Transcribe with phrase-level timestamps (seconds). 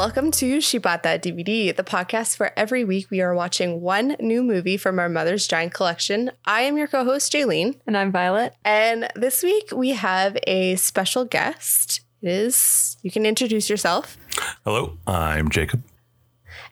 [0.00, 4.16] Welcome to She Bought That DVD, the podcast where every week we are watching one
[4.18, 6.30] new movie from our Mother's Giant Collection.
[6.46, 7.78] I am your co host, Jaylene.
[7.86, 8.54] And I'm Violet.
[8.64, 12.00] And this week we have a special guest.
[12.22, 14.16] It is, you can introduce yourself.
[14.64, 15.82] Hello, I'm Jacob.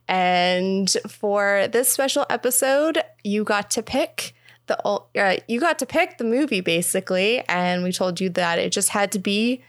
[0.09, 4.33] And for this special episode, you got to pick
[4.69, 8.73] the uh, you got to pick the movie basically, and we told you that it
[8.73, 9.63] just had to be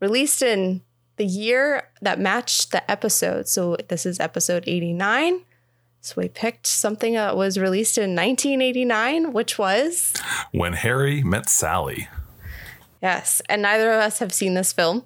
[0.00, 0.82] released in
[1.16, 3.48] the year that matched the episode.
[3.48, 5.42] So this is episode 89.
[6.00, 10.12] So we picked something that was released in 1989, which was
[10.52, 12.08] When Harry Met Sally.
[13.02, 15.04] Yes, and neither of us have seen this film.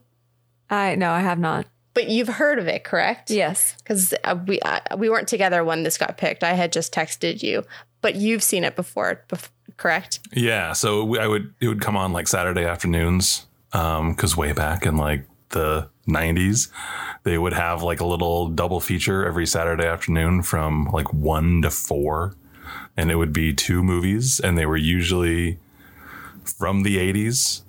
[0.68, 1.66] I no, I have not.
[1.92, 3.30] But you've heard of it, correct?
[3.30, 6.44] Yes, because uh, we uh, we weren't together when this got picked.
[6.44, 7.64] I had just texted you,
[8.00, 10.20] but you've seen it before, bef- correct?
[10.32, 14.86] Yeah, so I would it would come on like Saturday afternoons, um, because way back
[14.86, 16.68] in like the 90s,
[17.22, 21.70] they would have like a little double feature every Saturday afternoon from like one to
[21.70, 22.34] four,
[22.96, 25.58] and it would be two movies, and they were usually
[26.44, 27.62] from the 80s.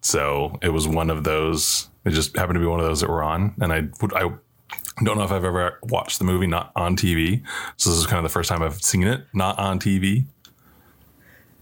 [0.00, 1.88] So it was one of those.
[2.04, 4.30] It just happened to be one of those that were on, and I would I
[5.02, 7.42] don't know if I've ever watched the movie not on TV.
[7.76, 10.26] So this is kind of the first time I've seen it not on TV.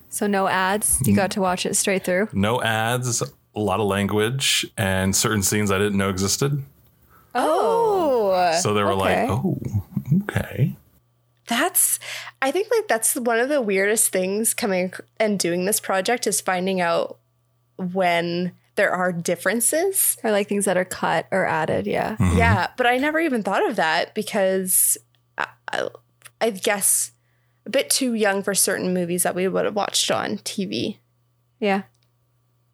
[0.09, 1.00] So no ads.
[1.06, 1.16] You mm.
[1.16, 2.28] got to watch it straight through.
[2.33, 3.22] No ads,
[3.55, 6.62] a lot of language, and certain scenes I didn't know existed.
[7.34, 9.27] Oh, So they were okay.
[9.27, 9.59] like, "Oh,
[10.25, 10.77] okay."
[11.48, 11.98] that's.
[12.41, 16.41] I think like that's one of the weirdest things coming and doing this project is
[16.41, 17.19] finding out
[17.77, 20.16] when there are differences.
[20.25, 21.87] Or like things that are cut or added.
[21.87, 22.16] Yeah.
[22.16, 22.39] Mm-hmm.
[22.39, 24.97] Yeah, but I never even thought of that because
[25.37, 25.89] I, I,
[26.41, 27.12] I guess
[27.66, 30.99] a bit too young for certain movies that we would have watched on TV.
[31.60, 31.82] Yeah.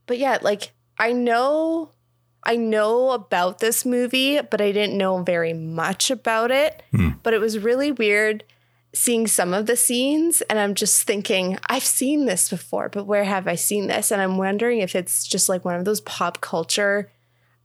[0.07, 1.91] But yeah, like I know
[2.45, 6.83] I know about this movie, but I didn't know very much about it.
[6.93, 7.11] Hmm.
[7.23, 8.45] But it was really weird
[8.95, 13.25] seeing some of the scenes and I'm just thinking, I've seen this before, but where
[13.25, 14.11] have I seen this?
[14.11, 17.11] And I'm wondering if it's just like one of those pop culture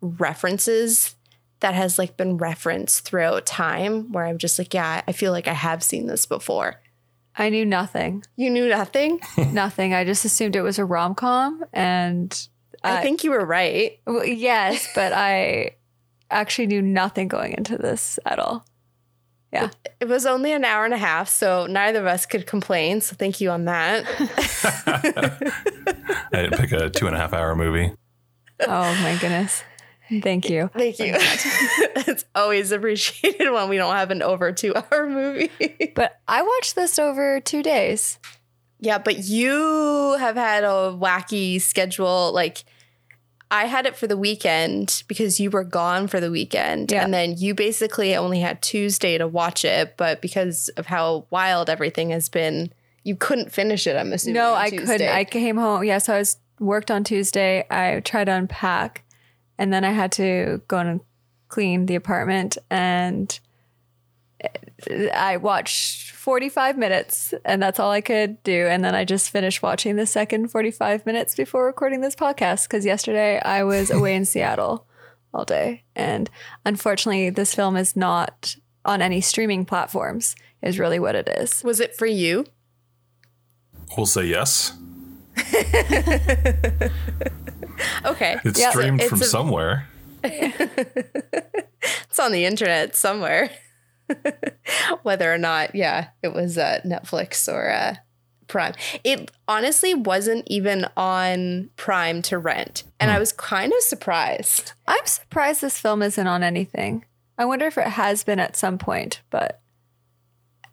[0.02, 1.16] references
[1.62, 5.48] that has like been referenced throughout time where I'm just like, yeah, I feel like
[5.48, 6.82] I have seen this before.
[7.36, 8.24] I knew nothing.
[8.36, 9.20] You knew nothing?
[9.38, 9.94] nothing.
[9.94, 12.48] I just assumed it was a rom com, and
[12.84, 14.00] I I- think you were right.
[14.06, 15.76] well, yes, but I
[16.30, 18.66] actually knew nothing going into this at all.
[19.52, 19.70] Yeah.
[20.00, 23.02] It was only an hour and a half, so neither of us could complain.
[23.02, 24.04] So thank you on that.
[24.88, 27.94] I didn't pick a two and a half hour movie.
[28.62, 29.64] Oh my goodness.
[30.22, 30.70] Thank you.
[30.76, 31.14] Thank you.
[31.18, 35.52] it's always appreciated when we don't have an over two hour movie.
[35.96, 38.20] But I watched this over two days.
[38.80, 42.32] yeah, but you have had a wacky schedule.
[42.34, 42.64] Like,
[43.54, 46.92] I had it for the weekend because you were gone for the weekend.
[46.92, 47.04] Yeah.
[47.04, 49.96] And then you basically only had Tuesday to watch it.
[49.96, 54.34] But because of how wild everything has been, you couldn't finish it, I'm assuming.
[54.34, 54.86] No, I Tuesday.
[54.86, 55.10] couldn't.
[55.10, 55.84] I came home.
[55.84, 57.64] Yeah, so I was worked on Tuesday.
[57.70, 59.04] I tried to unpack,
[59.60, 61.02] and then I had to go and
[61.48, 62.58] clean the apartment.
[62.72, 63.40] And
[65.14, 68.68] I watched 45 minutes, and that's all I could do.
[68.68, 72.86] And then I just finished watching the second 45 minutes before recording this podcast because
[72.86, 74.86] yesterday I was away in Seattle
[75.34, 75.84] all day.
[75.96, 76.30] And
[76.66, 78.56] unfortunately, this film is not
[78.86, 81.64] on any streaming platforms, is really what it is.
[81.64, 82.46] Was it for you?
[83.98, 84.74] We'll say yes.
[88.06, 88.38] Okay.
[88.46, 89.88] It's Yeah, streamed it's from a- somewhere.
[92.10, 93.50] It's on the internet somewhere.
[95.04, 97.96] Whether or not, yeah, it was uh, Netflix or uh,
[98.48, 98.74] Prime.
[99.04, 102.84] It honestly wasn't even on Prime to rent.
[103.00, 104.74] And I was kind of surprised.
[104.88, 107.06] I'm surprised this film isn't on anything.
[107.38, 109.62] I wonder if it has been at some point, but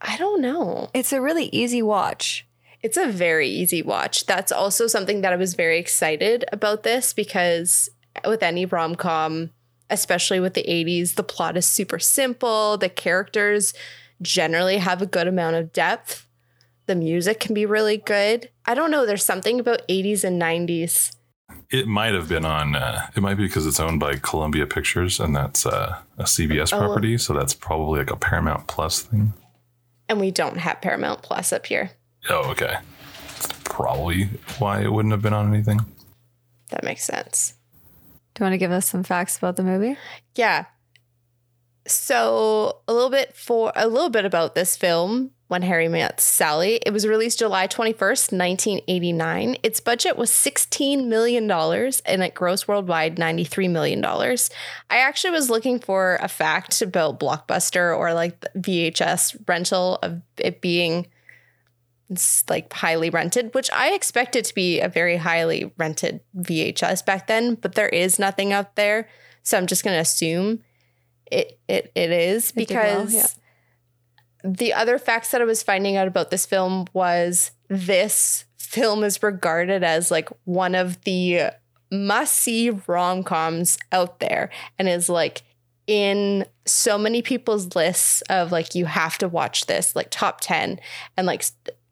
[0.00, 0.90] I don't know.
[0.94, 2.46] it's a really easy watch.
[2.82, 4.26] It's a very easy watch.
[4.26, 7.90] That's also something that I was very excited about this because
[8.26, 9.50] with any rom com,
[9.90, 12.76] especially with the 80s, the plot is super simple.
[12.76, 13.75] The characters
[14.22, 16.26] generally have a good amount of depth.
[16.87, 18.50] The music can be really good.
[18.66, 19.06] I don't know.
[19.06, 21.14] There's something about 80s and 90s.
[21.70, 22.75] It might have been on.
[22.76, 26.72] Uh, it might be because it's owned by Columbia Pictures, and that's uh, a CBS
[26.72, 26.78] Oh.
[26.78, 27.16] property.
[27.19, 29.32] So that's probably like a Paramount Plus thing.
[30.08, 31.93] And we don't have Paramount Plus up here.
[32.28, 32.76] Oh, okay.
[33.64, 34.25] Probably
[34.58, 35.81] why it wouldn't have been on anything.
[36.70, 37.54] That makes sense.
[38.40, 39.98] You want to give us some facts about the movie?
[40.34, 40.64] Yeah.
[41.87, 45.32] So a little bit for a little bit about this film.
[45.50, 46.76] When Harry Met Sally.
[46.87, 49.56] It was released July 21st, 1989.
[49.64, 54.04] Its budget was $16 million and it grossed worldwide $93 million.
[54.04, 60.60] I actually was looking for a fact about Blockbuster or like VHS rental of it
[60.60, 61.08] being
[62.12, 67.26] s- like highly rented, which I expected to be a very highly rented VHS back
[67.26, 69.08] then, but there is nothing out there.
[69.42, 70.60] So I'm just going to assume
[71.30, 74.50] it, it, it is It did well, because yeah.
[74.50, 79.22] the other facts that I was finding out about this film was this film is
[79.22, 81.50] regarded as like one of the
[81.90, 85.42] must see rom coms out there and is like
[85.86, 90.78] in so many people's lists of like you have to watch this like top 10
[91.16, 91.44] and like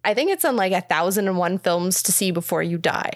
[0.08, 3.12] I think it's on like a thousand and one films to see before you die.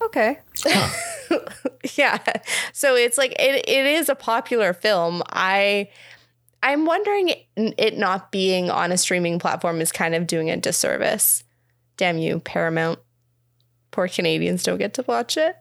[0.00, 0.38] Okay.
[1.96, 2.18] yeah.
[2.72, 5.20] So it's like it, it is a popular film.
[5.30, 5.88] I
[6.62, 11.42] I'm wondering it not being on a streaming platform is kind of doing a disservice.
[11.96, 13.00] Damn you, Paramount.
[13.90, 15.56] Poor Canadians don't get to watch it.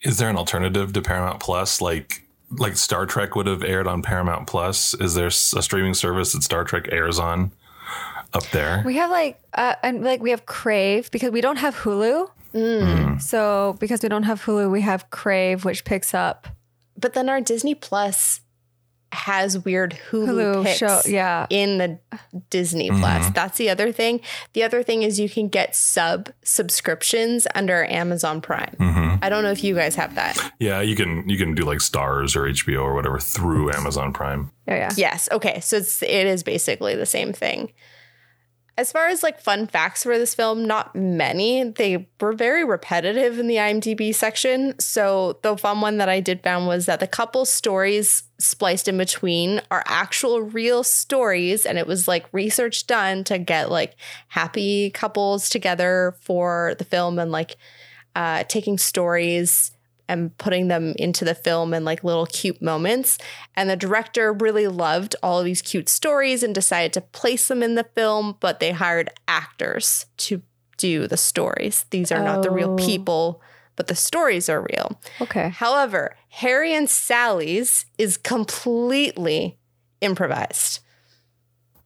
[0.00, 1.82] Is there an alternative to Paramount Plus?
[1.82, 4.94] Like like Star Trek would have aired on Paramount Plus.
[4.94, 7.52] Is there a streaming service that Star Trek airs on
[8.32, 8.82] up there?
[8.84, 12.30] We have like uh, and like we have Crave because we don't have Hulu.
[12.54, 12.82] Mm.
[12.82, 13.22] Mm.
[13.22, 16.48] So because we don't have Hulu, we have Crave, which picks up
[16.96, 18.40] But then our Disney Plus
[19.10, 21.00] has weird Hulu, Hulu picks show.
[21.06, 21.46] Yeah.
[21.48, 21.98] in the
[22.50, 23.24] Disney Plus.
[23.24, 23.32] Mm-hmm.
[23.32, 24.20] That's the other thing.
[24.52, 28.76] The other thing is you can get sub subscriptions under Amazon Prime.
[28.78, 29.24] Mm-hmm.
[29.24, 30.52] I don't know if you guys have that.
[30.58, 34.50] Yeah, you can you can do like Starz or HBO or whatever through Amazon Prime.
[34.68, 34.90] Oh Yeah.
[34.96, 35.28] Yes.
[35.32, 35.60] Okay.
[35.60, 37.72] So it's it is basically the same thing.
[38.78, 41.64] As far as like fun facts for this film, not many.
[41.64, 44.78] They were very repetitive in the IMDb section.
[44.78, 48.96] So the fun one that I did found was that the couple stories spliced in
[48.96, 53.96] between are actual real stories, and it was like research done to get like
[54.28, 57.56] happy couples together for the film and like
[58.14, 59.72] uh, taking stories
[60.08, 63.18] and putting them into the film in like little cute moments.
[63.54, 67.62] And the director really loved all of these cute stories and decided to place them
[67.62, 70.42] in the film, but they hired actors to
[70.78, 71.84] do the stories.
[71.90, 72.76] These are not the real Oh.
[72.76, 73.42] people,
[73.76, 75.00] but the stories are real.
[75.20, 75.48] Okay.
[75.50, 79.58] However, Harry and Sally's is completely
[80.00, 80.80] improvised.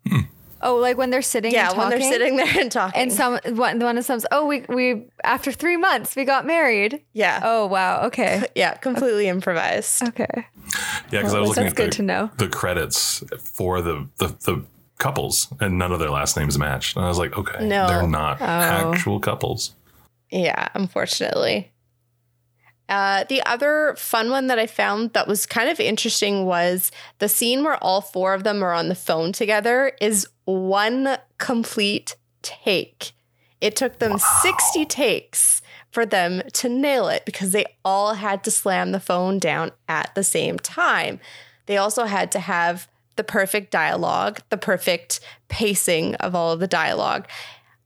[0.07, 0.21] Hmm.
[0.62, 1.53] Oh, like when they're sitting.
[1.53, 3.00] Yeah, and when they're sitting there and talking.
[3.00, 4.25] And some one one of some's.
[4.31, 7.03] Oh, we we after three months we got married.
[7.12, 7.41] yeah.
[7.43, 8.03] Oh wow.
[8.06, 8.44] Okay.
[8.55, 10.03] Yeah, completely improvised.
[10.09, 10.26] Okay.
[10.37, 10.43] Yeah,
[11.11, 12.31] because I was looking that's at good the, to know.
[12.38, 14.64] the credits for the, the the
[14.99, 16.97] couples, and none of their last names matched.
[16.97, 17.88] And I was like, okay, No.
[17.88, 18.44] they're not Oh.
[18.44, 19.75] actual couples.
[20.31, 21.73] Yeah, unfortunately.
[22.88, 27.29] Uh, the other fun one that I found that was kind of interesting was the
[27.29, 33.12] scene where all four of them are on the phone together is one complete take.
[33.61, 38.50] It took them 60 takes for them to nail it because they all had to
[38.50, 41.21] slam the phone down at the same time.
[41.67, 46.67] They also had to have the perfect dialogue, the perfect pacing of all of the
[46.67, 47.29] dialogue.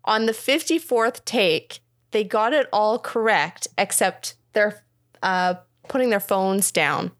[0.04, 1.80] On the 54th take,
[2.12, 4.84] they got it all correct, except their
[5.22, 5.54] uh,
[5.88, 7.10] putting their phones down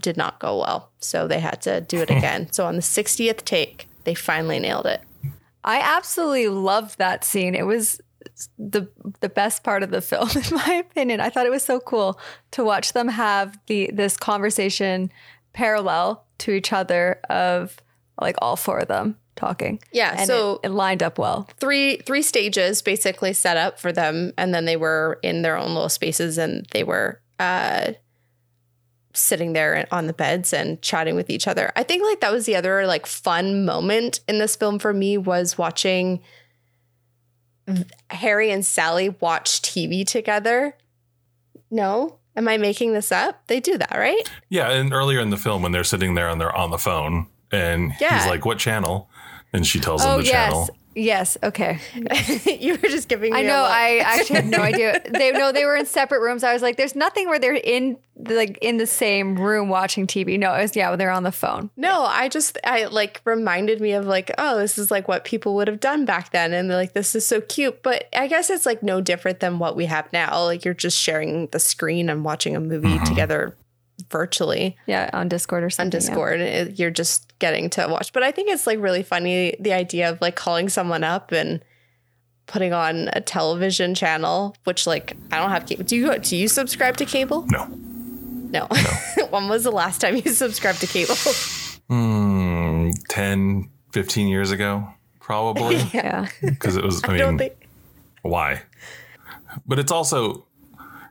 [0.00, 0.92] did not go well.
[1.00, 2.50] So they had to do it again.
[2.52, 5.02] so on the 60th take, they finally nailed it.
[5.64, 7.54] I absolutely loved that scene.
[7.54, 8.00] It was
[8.56, 8.88] the
[9.20, 11.20] the best part of the film, in my opinion.
[11.20, 12.18] I thought it was so cool
[12.52, 15.12] to watch them have the this conversation
[15.52, 17.76] parallel to each other of
[18.18, 19.78] like all four of them talking.
[19.92, 21.46] Yeah, and so- it, it lined up well.
[21.60, 25.74] Three three stages basically set up for them, and then they were in their own
[25.74, 27.92] little spaces, and they were uh,
[29.14, 31.72] sitting there on the beds and chatting with each other.
[31.76, 35.16] I think like that was the other like fun moment in this film for me
[35.18, 36.20] was watching
[38.10, 40.74] Harry and Sally watch TV together.
[41.70, 43.46] No, am I making this up?
[43.46, 44.28] They do that, right?
[44.48, 47.26] Yeah, and earlier in the film when they're sitting there and they're on the phone,
[47.52, 48.18] and Yeah.
[48.18, 49.10] he's like, "What channel?"
[49.52, 50.32] and she tells him Oh the yes.
[50.52, 50.68] channel.
[50.98, 51.38] Yes.
[51.42, 51.78] Okay.
[52.58, 53.62] you were just giving me I a know.
[53.62, 53.70] look.
[53.70, 55.00] I actually had no idea.
[55.08, 56.42] They no, they were in separate rooms.
[56.42, 60.38] I was like, "There's nothing where they're in like in the same room watching TV."
[60.38, 61.70] No, it was yeah, they're on the phone.
[61.76, 65.54] No, I just I like reminded me of like, oh, this is like what people
[65.54, 67.82] would have done back then and like this is so cute.
[67.82, 70.42] But I guess it's like no different than what we have now.
[70.44, 73.04] Like you're just sharing the screen and watching a movie mm-hmm.
[73.04, 73.56] together
[74.10, 75.86] virtually Yeah, on Discord or something.
[75.86, 76.40] On Discord.
[76.40, 78.12] and it- You're just getting to watch.
[78.12, 81.62] But I think it's like really funny the idea of like calling someone up and
[82.46, 85.84] putting on a television channel, which like I don't have cable.
[85.84, 87.46] Do you do you subscribe to cable?
[87.50, 87.66] No,
[88.50, 88.66] No.
[89.30, 91.14] when was the last time you subscribed to cable?
[91.88, 94.88] Hmm, 10, 15 years ago,
[95.20, 96.28] probably, Yeah.
[96.42, 97.02] because it was.
[97.04, 97.54] I, I mean, don't think.
[98.22, 98.62] why?
[99.66, 100.46] But it's also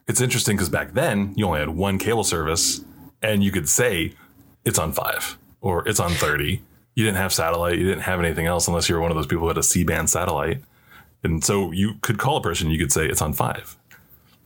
[0.07, 2.81] it's interesting because back then you only had one cable service,
[3.21, 4.13] and you could say
[4.65, 6.61] it's on five or it's on thirty.
[6.95, 7.77] You didn't have satellite.
[7.77, 9.63] You didn't have anything else unless you were one of those people who had a
[9.63, 10.63] C band satellite.
[11.23, 12.71] And so you could call a person.
[12.71, 13.77] You could say it's on five.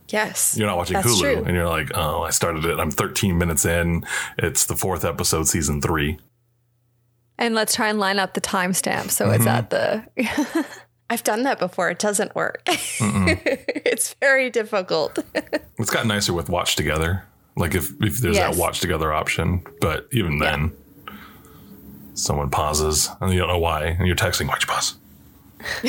[0.08, 0.56] Yes.
[0.58, 1.44] You're not watching Hulu, true.
[1.44, 2.78] and you're like, "Oh, I started it.
[2.78, 4.04] I'm 13 minutes in.
[4.36, 6.18] It's the fourth episode, season three.
[7.38, 9.48] And let's try and line up the timestamp so it's mm-hmm.
[9.48, 10.66] at the.
[11.12, 11.90] I've done that before.
[11.90, 12.62] It doesn't work.
[12.66, 15.18] it's very difficult.
[15.78, 17.24] It's gotten nicer with watch together.
[17.56, 18.54] Like if if there's Yes.
[18.54, 20.70] that watch together option, but even then,
[22.14, 24.94] someone pauses and you don't know why, and you're texting, "Why'd you pause?"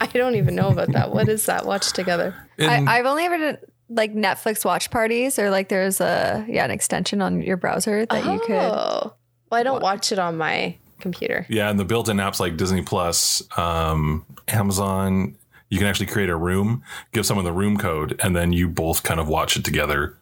[0.00, 1.12] I don't even know about that.
[1.12, 1.66] What is that?
[1.66, 2.34] Watch together.
[2.58, 6.64] And I, I've only ever done like Netflix watch parties or like there's a yeah
[6.64, 8.56] an extension on your browser that you could.
[8.56, 9.14] Oh.
[9.50, 11.46] Well, I don't watch it on my computer.
[11.48, 15.36] yeah, and the built-in apps like Disney Plus, um, Amazon,
[15.68, 19.02] you can actually create a room, give someone the room code, and then you both
[19.02, 20.16] kind of watch it together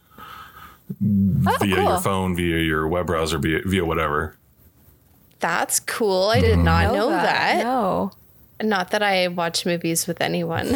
[1.03, 1.85] Oh, via cool.
[1.85, 4.37] your phone, via your web browser, via, via whatever.
[5.41, 6.29] That's cool.
[6.29, 7.63] I did not know that.
[7.63, 8.13] No.
[8.63, 10.69] Not that I watch movies with anyone,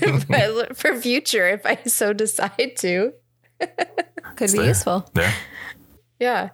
[0.28, 3.12] but for future, if I so decide to.
[4.36, 4.66] Could be there.
[4.68, 5.10] useful.
[5.16, 5.32] Yeah.
[6.20, 6.48] Yeah.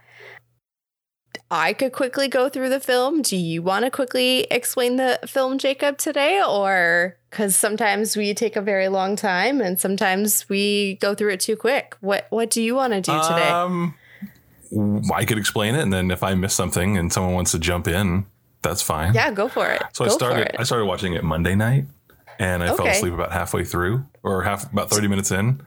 [1.52, 3.20] I could quickly go through the film.
[3.20, 6.42] Do you want to quickly explain the film, Jacob, today?
[6.42, 11.40] Or because sometimes we take a very long time and sometimes we go through it
[11.40, 11.94] too quick.
[12.00, 13.50] What What do you want to do today?
[13.50, 13.94] Um,
[15.14, 17.86] I could explain it, and then if I miss something and someone wants to jump
[17.86, 18.24] in,
[18.62, 19.12] that's fine.
[19.12, 19.82] yeah, go for it.
[19.92, 20.56] So go I started.
[20.58, 21.84] I started watching it Monday night,
[22.38, 25.60] and I fell asleep about halfway through, or half about thirty minutes in.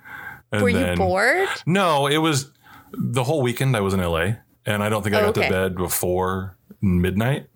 [0.51, 1.47] And Were then, you bored?
[1.67, 2.51] No, it was
[2.91, 3.77] the whole weekend.
[3.77, 5.47] I was in LA, and I don't think I Oh, got okay.
[5.47, 7.47] to bed before midnight.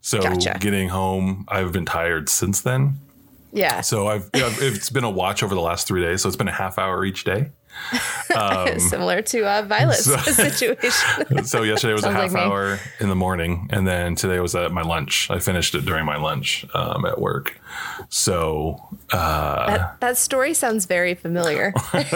[0.00, 0.56] So Gotcha.
[0.60, 2.98] getting home, I've been tired since then.
[3.52, 3.82] Yeah.
[3.82, 6.22] So I've yeah, it's been a watch over the last three days.
[6.22, 7.50] So it's been a half hour each day.
[8.78, 11.44] Similar to uh, Violet's um, so- situation.
[11.44, 14.72] So yesterday was a half like hour in the morning, and then today was at
[14.72, 15.30] my lunch.
[15.30, 17.60] I finished it during my lunch um, at work.
[18.08, 18.80] So
[19.12, 21.74] uh, that, that story sounds very familiar.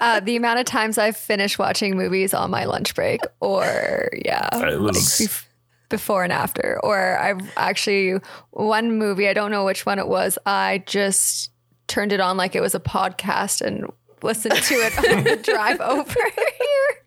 [0.00, 4.48] Uh, the amount of times I've finished watching movies on my lunch break, or yeah,
[4.68, 5.44] it was bef-
[5.88, 9.28] before and after, or I've actually one movie.
[9.28, 10.38] I don't know which one it was.
[10.46, 11.50] I just
[11.88, 13.90] turned it on like it was a podcast and
[14.22, 17.02] listened to it on the drive over here.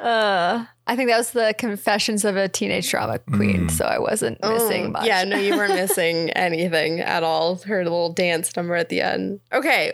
[0.00, 4.38] Uh, I think that was the Confessions of a Teenage Drama Queen, so I wasn't
[4.42, 5.02] missing much.
[5.02, 7.56] Oh, Yeah, no, you weren't missing anything at all.
[7.56, 9.40] Her little dance number at the end.
[9.52, 9.92] Okay.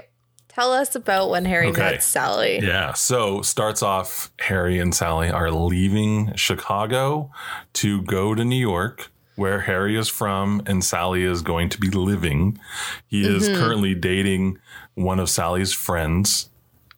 [0.49, 1.81] Tell us about when Harry Okay.
[1.81, 2.61] met Sally.
[2.62, 2.93] Yeah.
[2.93, 7.33] So starts off Harry and Sally are leaving Chicago
[7.75, 11.88] to go to New York, where Harry is from and Sally is going to be
[11.90, 12.57] living.
[13.09, 14.59] He is currently dating
[14.94, 16.50] one of Sally's friends.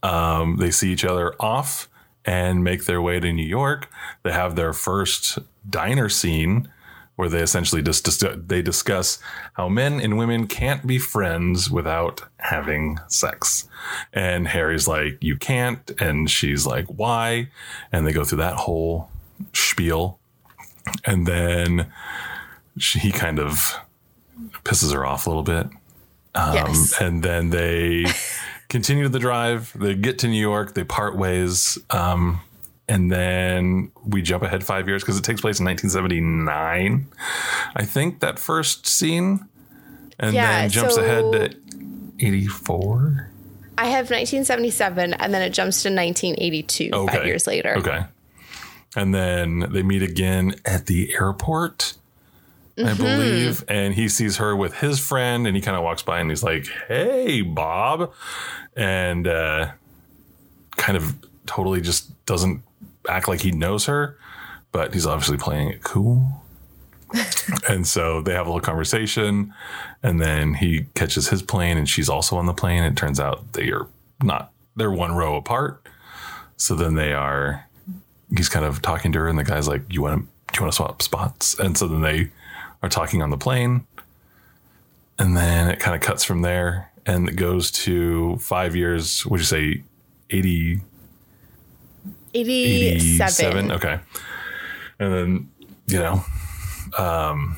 [0.03, 1.89] Um, they see each other off
[2.25, 3.89] and make their way to New York.
[4.23, 5.39] They have their first
[5.69, 6.69] diner scene
[7.17, 9.19] where they essentially just dis- they discuss
[9.55, 13.69] how men and women can't be friends without having sex.
[14.13, 17.49] And Harry's like, "You can't," and she's like, "Why?"
[17.91, 19.11] And they go through that whole
[19.55, 20.19] spiel,
[21.05, 21.91] and then
[22.77, 23.77] she, he kind of
[24.65, 25.69] pisses her off a little bit.
[26.37, 27.01] Yes.
[27.01, 28.07] And then they
[28.69, 29.73] continue the drive.
[29.79, 30.75] They get to New York.
[30.75, 31.79] They part ways.
[31.91, 32.41] Um,
[32.89, 37.07] and then we jump ahead five years because it takes place in 1979.
[37.75, 39.47] I think that first scene.
[40.19, 43.31] And Yeah, then jumps so- ahead to 84.
[43.79, 47.17] I have 1977 and then it jumps to 1982, Okay.
[47.19, 47.75] five years later.
[47.77, 48.05] Okay.
[48.97, 51.93] And then they meet again at the airport,
[52.79, 53.03] I Mm-hmm.
[53.03, 53.65] believe.
[53.69, 56.43] And he sees her with his friend and he kind of walks by and he's
[56.43, 58.13] like, Hey, Bob.
[58.77, 59.71] And uh,
[60.77, 61.15] kind of
[61.47, 62.63] totally just doesn't
[63.09, 64.19] act like he knows her,
[64.73, 66.43] but he's obviously playing it cool.
[67.69, 69.55] and so they have a little conversation
[70.03, 72.83] and then he catches his plane and she's also on the plane.
[72.83, 73.87] It turns out they are
[74.23, 75.87] not, they're one row apart.
[76.59, 77.65] So then they are
[78.37, 80.27] he's kind of talking to her, and the guy's like, "You want to?
[80.53, 82.31] Do you want to swap spots?" And so then they
[82.83, 83.87] are talking on the plane,
[85.19, 89.25] and then it kind of cuts from there, and it goes to five years.
[89.27, 89.83] Would you say
[90.31, 90.81] 80,
[92.35, 93.71] 87.
[93.71, 93.73] 87?
[93.73, 93.99] Okay,
[94.99, 95.51] and then
[95.89, 96.25] you know,
[96.99, 97.57] um,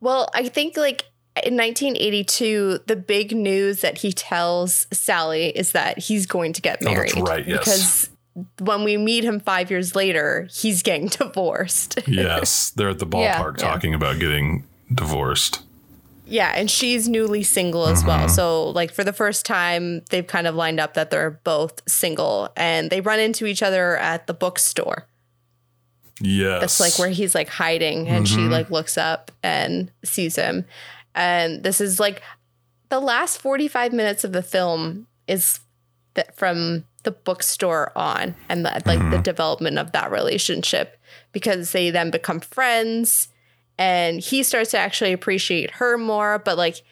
[0.00, 1.04] Well, I think like
[1.44, 6.78] in 1982, the big news that he tells Sally is that he's going to get
[6.82, 7.12] Oh, married.
[7.14, 7.58] that's right, yes.
[7.58, 8.10] Because
[8.58, 11.98] when we meet him five years later, he's getting divorced.
[12.06, 13.68] yes, they're at the ballpark yeah.
[13.68, 15.62] talking about getting divorced.
[16.26, 18.26] yeah, and she's newly single as well.
[18.26, 18.34] Mm-hmm.
[18.34, 22.48] So, like, for the first time, they've kind of lined up that they're both single
[22.56, 25.06] and they run into each other at the bookstore.
[26.20, 28.52] Yes, That's like where he's like hiding and she mm-hmm.
[28.52, 30.64] like looks up and sees him.
[31.14, 32.22] And this is like
[32.88, 35.60] the last 45 minutes of the film is
[36.14, 40.98] that from the bookstore on and the, like the development of that relationship
[41.32, 43.28] because they then become friends
[43.78, 46.82] and he starts to actually appreciate her more but like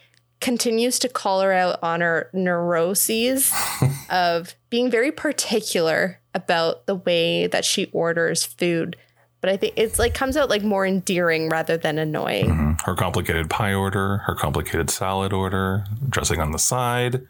[0.40, 3.52] continues to call her out on her neuroses
[4.11, 8.97] of being very particular about the way that she orders food
[9.40, 12.81] but i think it's like comes out like more endearing rather than annoying Mhm.
[12.83, 17.23] her complicated pie order, her complicated salad order, dressing on the side.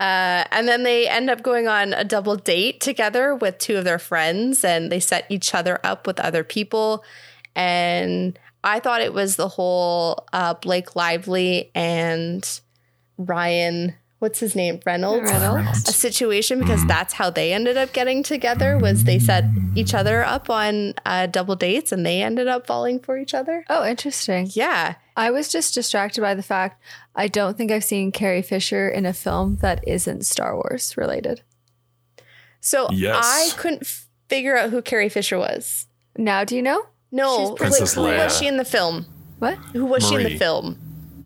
[0.00, 3.84] Uh, and then they end up going on a double date together with two of
[3.84, 7.02] their friends, and they set each other up with other people.
[7.56, 12.48] And I thought it was the whole uh, Blake Lively and
[13.16, 15.88] Ryan, what's his name, Reynolds, Reynolds.
[15.88, 18.78] a situation because that's how they ended up getting together.
[18.78, 19.44] Was they set
[19.74, 23.64] each other up on uh, double dates, and they ended up falling for each other.
[23.68, 24.48] Oh, interesting.
[24.52, 26.82] Yeah, I was just distracted by the fact
[27.14, 31.42] I don't think I've seen Carrie Fisher in a film that isn't Star Wars related.
[32.60, 33.24] so Yes.
[33.24, 35.86] I couldn't f- figure out who Carrie Fisher was.
[36.16, 36.86] Now, do you know?
[37.10, 39.06] No, She's like Princess who was she in the film?
[39.38, 39.54] What?
[39.72, 40.78] Who was she in the film?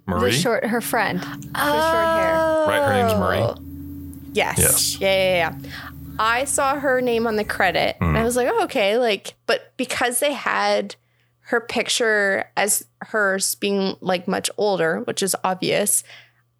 [0.06, 1.20] Marie, The short, her friend.
[1.20, 2.34] The short hair.
[2.66, 2.82] right?
[2.84, 4.30] Her name's Marie.
[4.32, 4.58] Yes.
[4.58, 5.00] Yes.
[5.00, 5.70] Yeah, yeah, yeah.
[6.18, 8.98] I saw her name on the credit and I was like, oh, okay.
[8.98, 10.96] Like, but because they had
[11.46, 16.04] her picture as hers being like much older, which is obvious,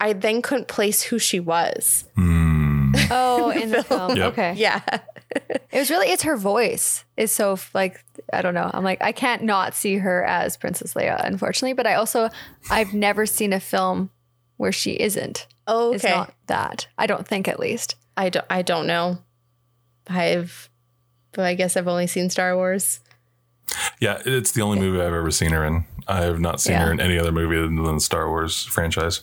[0.01, 2.05] I then couldn't place who she was.
[2.17, 2.52] Hmm.
[3.11, 4.17] Oh, in the film.
[4.17, 4.33] Yep.
[4.33, 4.55] Okay.
[4.57, 4.81] Yeah.
[5.35, 8.71] It was really, it's her voice is so like, I don't know.
[8.73, 11.73] I'm like, I can't not see her as Princess Leia, unfortunately.
[11.75, 12.29] But I also,
[12.71, 14.11] I've never seen a film
[14.59, 15.47] where she isn't.
[15.67, 16.15] Oh, It's okay.
[16.15, 16.89] not that.
[16.99, 17.95] I don't think at least.
[18.17, 18.45] I don't.
[18.51, 19.19] I don't know.
[20.09, 20.69] I've.
[21.33, 23.01] But I guess I've only seen Star Wars.
[24.01, 25.87] Yeah, it's the only movie I've ever seen her in.
[26.07, 26.87] I have not seen Yeah.
[26.87, 29.23] her in any other movie than the Star Wars franchise.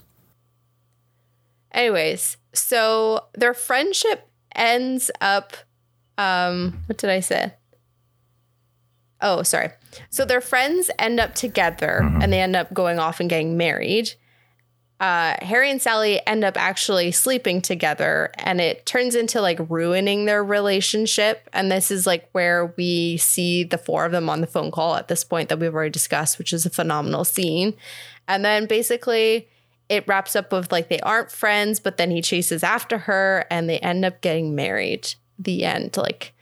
[1.71, 5.55] Anyways, so their friendship ends up
[6.17, 7.53] um what did I say?
[9.21, 9.71] Oh, sorry.
[10.09, 14.13] So their friends end up together and they end up going off and getting married.
[14.99, 20.25] Uh, Harry and Sally end up actually sleeping together and it turns into like ruining
[20.25, 21.49] their relationship.
[21.53, 24.95] And this is like where we see the four of them on the phone call
[24.95, 27.75] at this point that we've already discussed, which is a phenomenal scene.
[28.27, 29.47] And then basically
[29.89, 33.67] it wraps up with like they aren't friends, but then he chases after her and
[33.67, 35.15] they end up getting married.
[35.37, 35.97] The end.
[35.97, 36.33] Like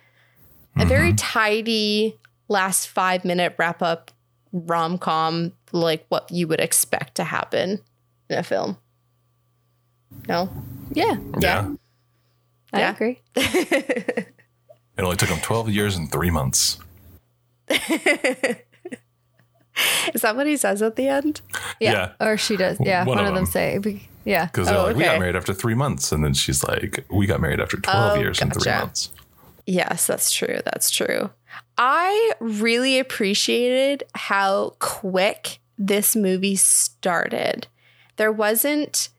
[0.76, 1.16] a very mm-hmm.
[1.16, 4.12] tidy last five minute wrap up
[4.52, 7.80] rom com, like what you would expect to happen
[8.30, 8.78] in a film.
[10.28, 10.50] No?
[10.94, 11.70] Yeah, Yeah.
[12.74, 12.92] I Yeah.
[12.92, 13.22] agree.
[14.98, 16.80] It only took them 12 years and three months.
[20.14, 21.42] Is that what he says at the end?
[21.80, 22.12] Yeah.
[22.20, 22.78] Or she does.
[22.80, 23.06] Yeah.
[23.06, 23.52] One One, of of them, them.
[23.52, 24.46] say, we- yeah.
[24.46, 26.12] Because they're Oh, like, we got married after three months.
[26.12, 29.12] And then she's like, we got married after 12 Oh, years and three months.
[29.66, 30.60] Yes, that's true.
[30.66, 31.30] That's true.
[31.78, 37.68] I really appreciated how quick this movie started.
[38.18, 39.10] There wasn't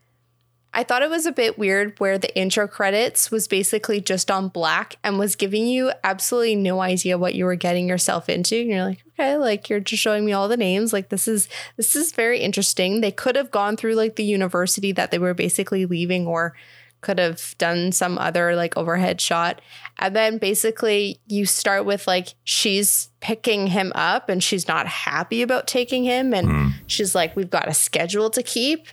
[0.78, 4.46] I thought it was a bit weird where the intro credits was basically just on
[4.46, 8.60] black and was giving you absolutely no idea what you were getting yourself into.
[8.60, 10.92] And you're like, okay, like you're just showing me all the names.
[10.92, 13.00] Like this is this is very interesting.
[13.00, 16.54] They could have gone through like the university that they were basically leaving or
[17.00, 19.60] could have done some other like overhead shot.
[19.98, 25.42] And then basically you start with like she's picking him up and she's not happy
[25.42, 26.32] about taking him.
[26.32, 26.68] And hmm.
[26.86, 28.86] she's like, we've got a schedule to keep.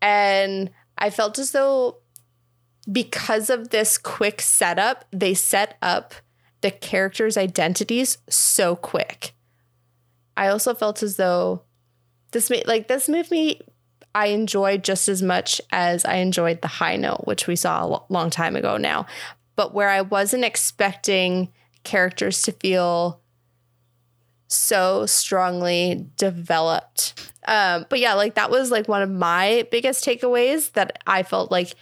[0.00, 1.98] And I felt as though
[2.90, 6.14] because of this quick setup, they set up
[6.60, 9.34] the characters' identities so quick.
[10.36, 11.62] I also felt as though
[12.32, 13.60] this made like this movie
[14.14, 18.02] I enjoyed just as much as I enjoyed the high note, which we saw a
[18.10, 19.06] long time ago now.
[19.56, 21.52] But where I wasn't expecting
[21.84, 23.21] characters to feel
[24.52, 27.30] so strongly developed.
[27.46, 31.50] Um, but yeah, like that was like one of my biggest takeaways that I felt
[31.50, 31.74] like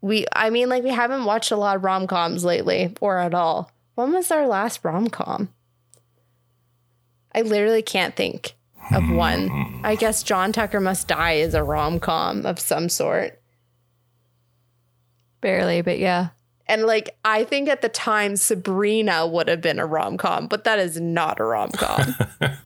[0.00, 3.34] we I mean, like we haven't watched a lot of rom coms lately or at
[3.34, 3.70] all.
[3.94, 5.50] When was our last rom com?
[7.34, 8.54] I literally can't think
[8.94, 9.80] of one.
[9.84, 13.40] I guess John Tucker Must Die is a rom com of some sort.
[15.40, 16.28] Barely, but yeah.
[16.72, 20.64] And like, I think at the time Sabrina would have been a rom com, but
[20.64, 22.14] that is not a rom com.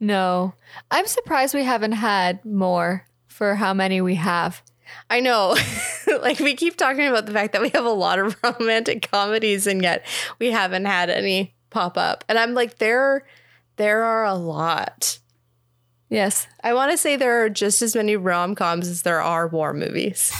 [0.00, 0.52] No.
[0.90, 4.60] I'm surprised we haven't had more for how many we have.
[5.08, 5.56] I know.
[6.20, 9.66] like, we keep talking about the fact that we have a lot of romantic comedies,
[9.66, 10.04] and yet
[10.38, 12.22] we haven't had any pop up.
[12.28, 13.24] And I'm like, there,
[13.76, 15.20] there are a lot.
[16.10, 16.48] Yes.
[16.62, 19.72] I want to say there are just as many rom coms as there are war
[19.72, 20.32] movies.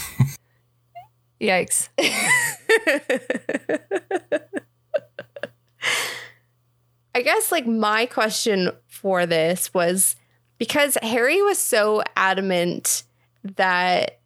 [1.41, 1.89] Yikes.
[7.17, 10.17] I guess like my question for this was
[10.59, 13.05] because Harry was so adamant
[13.57, 14.21] that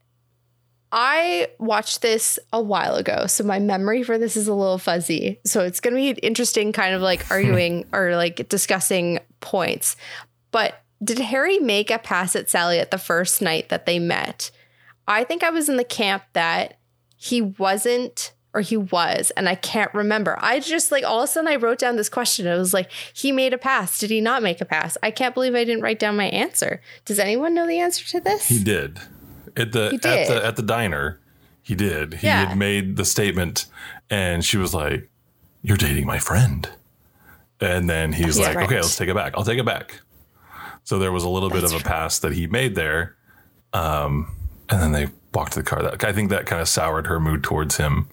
[0.90, 5.38] I watched this a while ago, so my memory for this is a little fuzzy.
[5.44, 9.96] So it's going to be interesting kind of like arguing or like discussing points.
[10.50, 14.50] But did Harry make a pass at Sally at the first night that they met?
[15.06, 16.77] I think I was in the camp that
[17.18, 20.38] he wasn't or he was, and I can't remember.
[20.40, 22.46] I just like all of a sudden I wrote down this question.
[22.46, 23.98] It was like, he made a pass.
[23.98, 24.96] Did he not make a pass?
[25.02, 26.80] I can't believe I didn't write down my answer.
[27.04, 28.48] Does anyone know the answer to this?
[28.48, 29.00] He did.
[29.54, 31.20] At the He at the at the diner,
[31.62, 32.14] he did.
[32.14, 32.46] He Yeah.
[32.46, 33.66] had made the statement
[34.08, 35.10] and she was like,
[35.60, 36.70] You're dating my friend.
[37.60, 38.66] And then he's Yeah, like, right.
[38.66, 39.34] Okay, let's take it back.
[39.36, 40.00] I'll take it back.
[40.84, 43.16] So there was a little bit of a pass that he made there.
[43.74, 44.34] Um,
[44.70, 45.82] and then they walked to the car.
[45.82, 48.08] That I think that kind of soured her mood towards him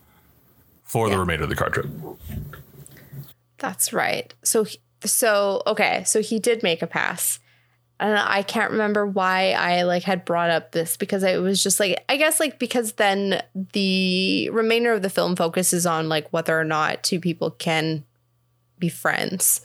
[0.84, 1.88] for the remainder of the car trip.
[3.58, 4.34] That's right.
[4.44, 4.66] So,
[5.04, 6.04] so okay.
[6.06, 7.40] So he did make a pass,
[8.00, 11.80] and I can't remember why I like had brought up this because it was just
[11.80, 13.42] like I guess like because then
[13.74, 18.04] the remainder of the film focuses on like whether or not two people can
[18.78, 19.62] be friends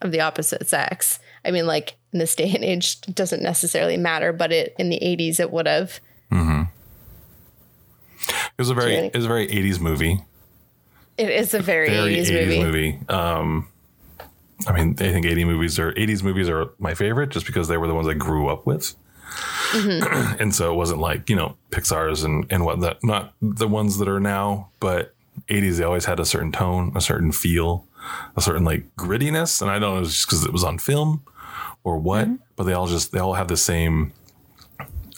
[0.00, 1.18] of the opposite sex.
[1.44, 4.98] I mean, like in this day and age, doesn't necessarily matter, but it in the
[5.00, 6.00] '80s it would have.
[8.28, 10.22] It was a very it was a very 80s movie.
[11.18, 12.62] It is a very, very 80s, 80s movie.
[12.62, 13.08] movie.
[13.08, 13.68] Um,
[14.66, 17.76] I mean, I think 80 movies are 80s movies are my favorite just because they
[17.76, 18.94] were the ones I grew up with.
[19.72, 20.36] Mm-hmm.
[20.40, 24.08] and so it wasn't like, you know, Pixar's and, and whatnot, not the ones that
[24.08, 25.14] are now, but
[25.48, 27.86] 80s, they always had a certain tone, a certain feel,
[28.36, 29.60] a certain like grittiness.
[29.60, 31.22] And I don't know, it's just because it was on film
[31.84, 32.36] or what, Mm-hmm.
[32.56, 34.12] but they all just, they all have the same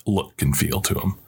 [0.07, 1.18] look and feel to them.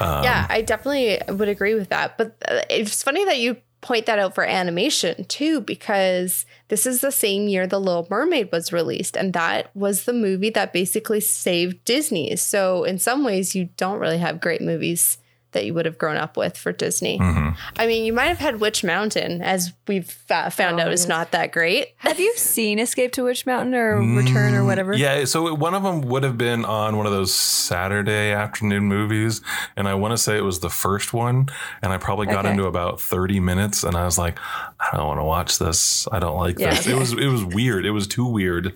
[0.00, 2.16] yeah, I definitely would agree with that.
[2.18, 7.00] But uh, it's funny that you point that out for animation too, because this is
[7.02, 11.20] the same year The Little Mermaid was released, and that was the movie that basically
[11.20, 12.34] saved Disney.
[12.36, 15.18] So, in some ways, you don't really have great movies
[15.54, 17.18] that you would have grown up with for Disney.
[17.20, 21.30] I mean, you might have had Witch Mountain, as we've uh, found out, is not
[21.32, 21.94] that great.
[21.96, 24.92] Have you seen Escape to Witch Mountain or Return or whatever?
[24.94, 29.40] Yeah, so one of them would have been on one of those Saturday afternoon movies,
[29.76, 31.48] and I want to say it was the first one,
[31.82, 32.50] and I probably got Okay.
[32.52, 34.38] into about thirty minutes, and I was like,
[34.78, 36.06] I don't want to watch this.
[36.12, 36.70] I don't like Yeah.
[36.74, 36.86] this.
[36.86, 37.86] It was it was weird.
[37.86, 38.74] It was too weird,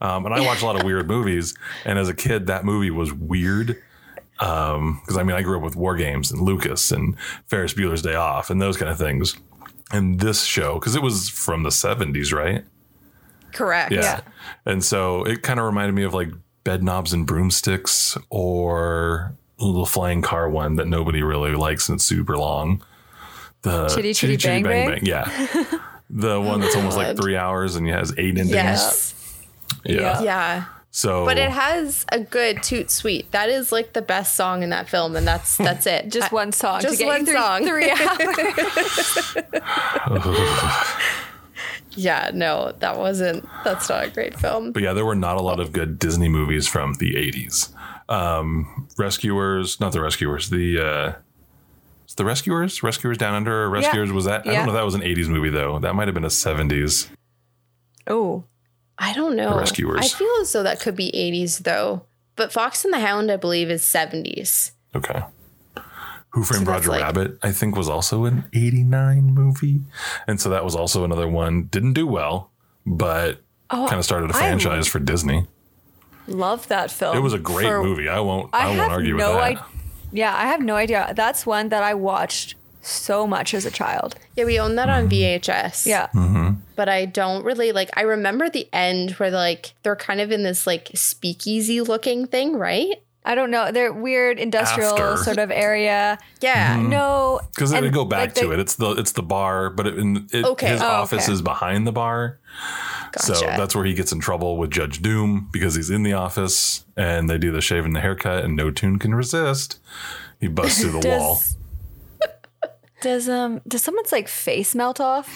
[0.00, 2.90] um, and I watch a lot of weird movies, and as a kid, that movie
[2.90, 3.82] was weird.
[4.40, 8.02] Um, because I mean, I grew up with War Games and Lucas and Ferris Bueller's
[8.02, 9.36] Day Off and those kind of things.
[9.92, 12.64] And this show, because it was from the 70s, right?
[13.52, 13.92] Correct.
[13.92, 14.20] Yeah.
[14.64, 16.28] And so it kind of reminded me of like
[16.64, 22.36] Bedknobs and Broomsticks or little flying car one that nobody really likes and it's super
[22.38, 22.82] long.
[23.62, 25.04] The Chitty Chitty Bang Bang?
[25.04, 25.24] Yeah.
[26.08, 28.50] the one that's almost like three hours and it has eight endings.
[28.52, 29.14] Yes.
[29.84, 30.22] Yeah.
[30.22, 30.64] Yeah.
[30.92, 33.30] So But it has a good toot sweet.
[33.30, 36.08] That is like the best song in that film, and that's that's it.
[36.12, 37.64] Just I- one song just to get one you through song.
[37.66, 39.36] three hours.
[41.96, 43.44] Yeah, no, that wasn't.
[43.64, 44.70] That's not a great film.
[44.70, 47.70] But yeah, there were not a lot of good Disney movies from the 80s.
[48.08, 51.12] Um, Rescuers, not the Rescuers, the uh,
[52.16, 54.46] the Rescuers, Rescuers Down Under, or Rescuers was that?
[54.46, 54.58] I Yeah.
[54.58, 55.80] don't know if that was an 80s movie though.
[55.80, 57.08] That might have been a 70s.
[58.06, 58.44] oh,
[59.02, 59.56] I don't know.
[59.58, 60.04] Rescuers.
[60.04, 62.04] I feel as though that could be 80s though.
[62.36, 64.70] But Fox and the Hound, I believe, is 70s.
[64.94, 65.22] Okay.
[66.30, 69.80] Who Framed So Roger like- Rabbit, I think, was also an 89 movie.
[70.28, 71.64] And so that was also another one.
[71.64, 72.52] Didn't do well,
[72.86, 75.46] but Oh, kind of started a franchise for Disney.
[76.28, 77.16] love that film.
[77.16, 78.08] It was a great For- movie.
[78.08, 79.42] I won't I, I, won't have argue no with that.
[79.42, 79.64] idea.
[80.12, 81.12] Yeah, I have no idea.
[81.16, 84.14] That's one that I watched so much as a child.
[84.36, 85.86] Yeah, we own that on VHS.
[85.86, 86.08] Yeah.
[86.76, 90.42] But I don't really like I remember the end where like they're kind of in
[90.42, 93.02] this like speakeasy looking thing, right?
[93.22, 93.70] I don't know.
[93.70, 95.22] They're weird industrial After.
[95.22, 96.18] sort of area.
[96.40, 96.78] Yeah.
[96.78, 96.88] Mm-hmm.
[96.88, 98.60] No, Because they and, go back like, to they- it.
[98.60, 99.94] It's the it's the bar, but it,
[100.32, 100.68] it, Okay.
[100.68, 101.32] his Oh, office okay.
[101.34, 102.38] is behind the bar.
[103.18, 106.84] So that's where he gets in trouble with Judge Doom because he's in the office
[106.96, 109.78] and they do the shave and the haircut and no tune can resist.
[110.40, 111.42] He busts through the wall.
[113.02, 115.28] Does um does someone's like face melt off?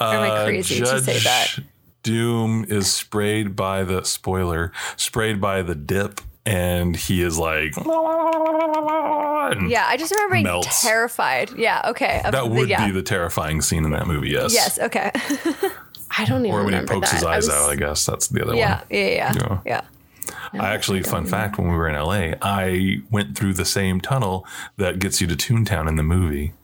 [0.00, 1.58] Or am I Uh, crazy to say that?
[2.02, 7.82] Doom is sprayed by the spoiler, sprayed by the dip, and he is like, Yeah,
[9.88, 10.82] I just remember being Melts.
[10.82, 11.50] terrified.
[11.56, 12.20] Yeah, okay.
[12.22, 12.86] that the- would yeah.
[12.86, 14.30] be the terrifying scene in that movie.
[14.30, 14.54] Yes.
[14.54, 15.10] Yes, okay.
[16.18, 17.16] I don't even Or when he pokes that.
[17.16, 18.86] his I eyes was- out, I guess that's the other yeah, one.
[18.90, 19.58] yeah, yeah, Yeah.
[19.66, 19.80] yeah.
[20.62, 24.46] I actually, fun fact, when we were in LA, I went through the same tunnel
[24.76, 26.54] that gets you to Toontown in the movie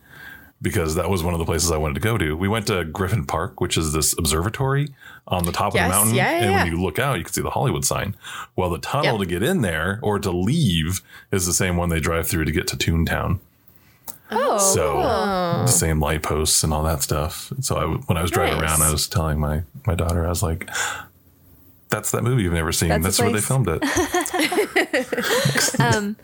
[0.63, 2.35] because that was one of the places I wanted to go to.
[2.37, 4.89] We went to Griffith Park, which is this observatory
[5.27, 6.15] on the top Yes, of the mountain.
[6.15, 6.63] yeah, yeah, and yeah.
[6.65, 8.17] when you look out, you can see the Hollywood sign.
[8.57, 9.21] Well, the tunnel Yep.
[9.21, 12.53] to get in there or to leave is the same one they drive through to
[12.53, 13.41] get to Toontown.
[14.31, 15.03] Oh, So cool.
[15.03, 17.53] the same light posts and all that stuff.
[17.61, 18.71] So I, when I was driving Nice.
[18.79, 20.71] around, I was telling my my daughter, I was like,
[21.91, 22.89] "That's that movie you've never seen.
[22.89, 23.83] That's That's, the where they filmed it."
[25.81, 26.17] um,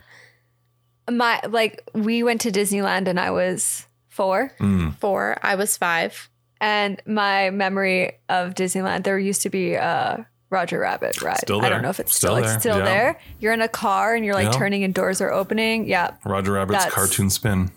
[1.11, 3.85] my like we went to Disneyland and I was
[4.19, 4.51] four,
[4.99, 5.37] Four.
[5.41, 6.29] I was five.
[6.61, 11.37] and my memory of Disneyland there used to be a Roger Rabbit ride.
[11.37, 12.83] Still I don't know if it's Still still, there, it's still yeah.
[12.85, 13.19] there.
[13.39, 14.59] You're in a car and you're like Yeah.
[14.59, 15.87] turning and doors are opening.
[15.87, 16.15] Yeah.
[16.25, 17.71] Roger Rabbit's That's- cartoon spin.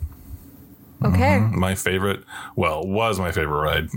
[1.05, 1.39] Okay.
[1.39, 2.25] My favorite,
[2.57, 3.89] well, was my favorite ride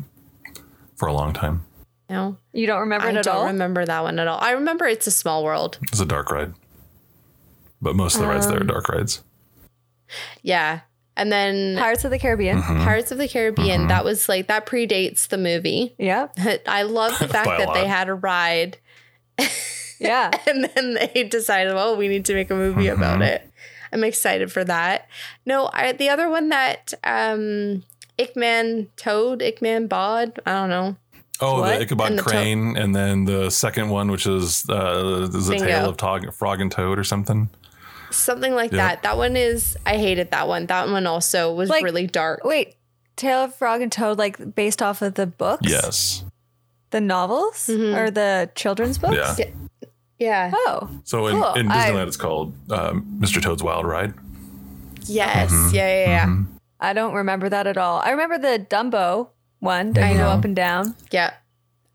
[0.98, 1.66] for a long time.
[2.10, 3.46] No, You don't remember I it don't at all?
[3.48, 4.40] remember that one at all.
[4.40, 5.80] I remember it's a small world.
[5.84, 6.54] It's a dark ride,
[7.82, 9.24] but most of the rides there are Um, dark rides.
[10.44, 10.82] Yeah,
[11.18, 12.62] and then Pirates of the Caribbean.
[12.62, 12.84] Mm-hmm.
[12.84, 13.88] Pirates of the Caribbean.
[13.88, 15.96] That was like that predates the movie.
[15.98, 16.28] Yeah.
[16.68, 18.78] I love the fact By a that they had a ride,
[20.00, 20.32] Yeah.
[20.48, 23.02] and then they decided, well, we need to make a movie Mm-hmm.
[23.02, 23.50] about it.
[23.94, 25.08] I'm excited for that.
[25.46, 27.84] No, I, the other one that um,
[28.20, 30.40] Ickman Toad, Ickman Bod.
[30.46, 30.96] I don't know.
[31.40, 31.78] Oh, What?
[31.78, 35.48] the Ichabod And the to- Crane, and then the second one, which is uh, is
[35.48, 35.66] a Bingo.
[35.68, 37.50] tale of Tog- Frog and Toad or something.
[38.16, 38.78] Something like Yep.
[38.80, 39.04] that.
[39.04, 39.78] That one is.
[39.86, 40.66] I hated that one.
[40.68, 42.44] That one also was Like- really dark.
[42.44, 42.76] Wait.
[43.16, 45.70] Tale of Frog and Toad, like based off of the books?
[45.70, 46.24] Yes.
[46.92, 47.96] The novels Mm-hmm.
[47.96, 49.40] or the children's books?
[49.40, 49.46] Yeah.
[50.20, 50.52] Yeah.
[50.54, 50.90] Oh.
[51.04, 51.54] So in, Cool.
[51.54, 53.42] in I- Disneyland, it's called um, Mr.
[53.42, 54.14] Toad's Wild Ride.
[55.06, 55.52] Yes.
[55.52, 55.76] Mm-hmm.
[55.76, 55.88] Yeah.
[55.88, 56.08] Yeah.
[56.28, 56.36] Yeah.
[56.80, 58.00] I don't remember that at all.
[58.04, 60.30] I remember the Dumbo one that I you go know.
[60.30, 60.96] up and down.
[61.12, 61.34] Yeah.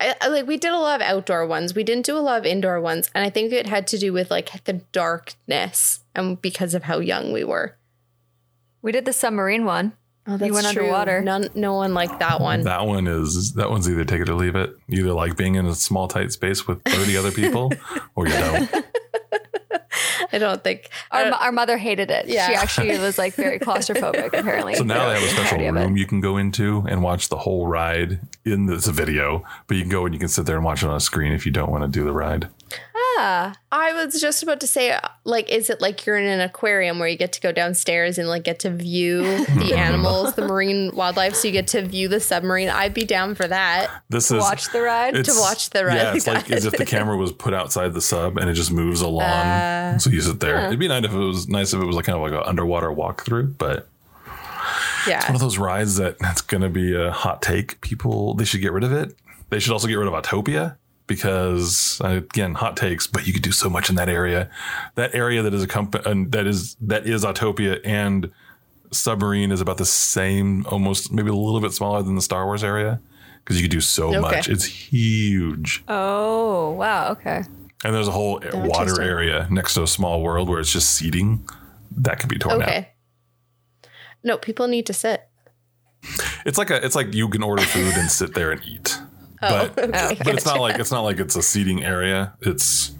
[0.00, 1.74] I, I, like we did a lot of outdoor ones.
[1.74, 4.12] We didn't do a lot of indoor ones, and I think it had to do
[4.14, 7.76] with like the darkness and because of how young we were.
[8.83, 9.92] We did the submarine one.
[10.26, 11.22] Oh, You went underwater.
[11.22, 12.62] None, no one liked that one.
[12.62, 14.70] That one is that one's either take it or leave it.
[14.87, 17.72] You either like being in a small tight space with thirty other people,
[18.14, 18.85] or you don't.
[20.33, 20.88] I don't think.
[21.11, 22.28] Our, uh, I don't- our mother hated it.
[22.28, 22.46] Yeah.
[22.48, 24.74] She actually was like very claustrophobic, apparently.
[24.76, 25.80] So now they have a special entirety of it.
[25.80, 29.42] room you can go into and watch the whole ride in this video.
[29.66, 31.33] But you can go and you can sit there and watch it on a screen
[31.33, 32.48] if you don't want to do the ride.
[32.96, 36.98] Ah, I was just about to say, like, is it like you're in an aquarium
[36.98, 40.90] where you get to go downstairs and like get to view the animals, the marine
[40.94, 42.68] wildlife, so you get to view the submarine?
[42.68, 43.90] I'd be down for that.
[44.09, 45.24] This is watch the ride.
[45.24, 47.94] to watch the ride Yeah, like it's like as if the camera was put outside
[47.94, 49.22] the sub and it just moves along.
[49.22, 50.66] Uh, so you sit there.
[50.66, 52.46] It'd be nice if it was nice if it was like kind of like an
[52.48, 53.88] underwater walkthrough, but
[55.06, 55.18] Yeah.
[55.18, 57.80] It's one of those rides that that's going to be a hot take.
[57.80, 59.14] People they should get rid of it.
[59.50, 60.76] They should also get rid of Autopia
[61.11, 63.07] because uh, again, hot takes.
[63.07, 64.49] But you could do so much in that area.
[64.94, 68.31] That area that is a company that is that is Autopia and
[68.92, 72.64] submarine is about the same, almost maybe a little bit smaller than the Star Wars
[72.64, 73.01] area
[73.44, 74.20] because you could do so Okay.
[74.20, 74.49] much.
[74.49, 75.83] It's huge.
[75.88, 77.11] oh, wow.
[77.12, 77.42] Okay.
[77.85, 81.46] And there's a whole water area next to a small world where it's just seating.
[81.96, 82.68] That could be torn out.
[82.68, 82.88] Okay.
[84.23, 85.27] No, people need to sit.
[86.46, 88.99] It's like a it's like you can order food and sit there and eat.
[89.42, 90.16] Oh, But okay.
[90.22, 92.35] but it's not like it's not like it's a seating area.
[92.40, 92.92] It's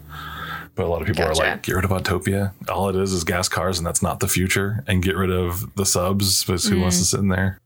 [0.75, 1.43] but a lot of people Gotcha.
[1.43, 2.53] are like, get rid of Autopia.
[2.69, 4.83] All it is is gas cars, and that's not the future.
[4.87, 7.59] And get rid of the subs, because who wants to sit in there?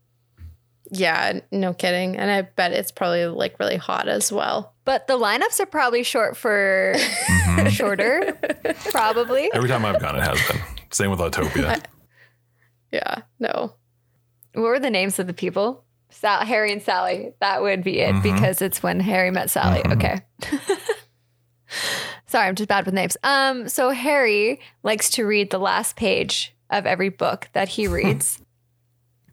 [0.91, 2.17] Yeah, no kidding.
[2.17, 4.75] And I bet it's probably like really hot as well.
[4.85, 7.69] But the lineups are probably short for Mm-hmm.
[7.71, 8.33] shorter,
[8.91, 9.49] probably.
[9.53, 10.61] Every time I've gone, it has been.
[10.91, 11.83] Same with Autopia.
[12.93, 13.75] Yeah, no.
[14.55, 15.84] What were the names of the people?
[16.15, 17.33] Sal- Harry and Sally.
[17.41, 18.23] That would be it Mhm.
[18.23, 19.81] because it's when Harry met Sally.
[19.83, 19.93] Mhm.
[19.95, 20.21] Okay.
[22.27, 23.17] Sorry, I'm just bad with names.
[23.23, 28.41] Um, so Harry likes to read the last page of every book that he reads.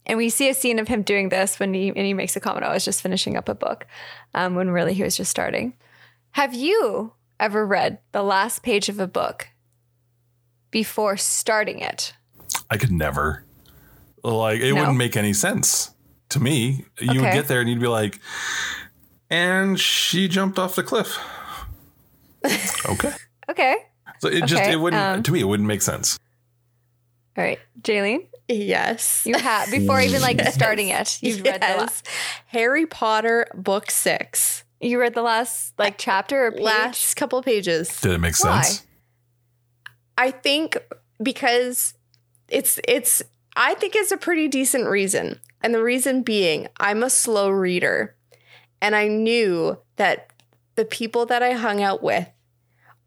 [0.06, 2.40] and we see a scene of him doing this when he and he makes a
[2.40, 3.86] comment, I was just finishing up a book.
[4.34, 5.74] Um, when really he was just starting.
[6.32, 9.50] Have you ever read the last page of a book
[10.72, 12.14] before starting it?
[12.70, 13.44] I could never.
[14.24, 14.82] Like it No?
[14.82, 15.94] wouldn't make any sense
[16.32, 16.86] to me.
[17.00, 18.20] You would get there and you'd be like,
[19.30, 21.18] and she jumped off the cliff.
[22.86, 23.14] okay.
[23.50, 23.76] Okay.
[24.20, 26.20] So it just it wouldn't um, to me it wouldn't make sense.
[27.38, 29.24] All right, Jaylene, Yes.
[29.26, 31.18] you have before even like starting it.
[31.22, 32.08] You've read the last.
[32.48, 34.64] Harry Potter book six.
[34.80, 36.62] You read the last like chapter or page?
[36.62, 38.02] Last couple pages.
[38.02, 38.62] Did it make Why?
[38.62, 38.86] sense?
[40.18, 40.78] I think
[41.22, 41.94] because
[42.50, 43.24] it's it's
[43.56, 45.40] I think it's a pretty decent reason.
[45.62, 48.16] And the reason being I'm a slow reader
[48.82, 50.32] and I knew that
[50.76, 52.28] the people that I hung out with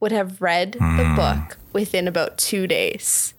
[0.00, 1.16] would have read the Hmm.
[1.16, 3.35] book within about 2 days.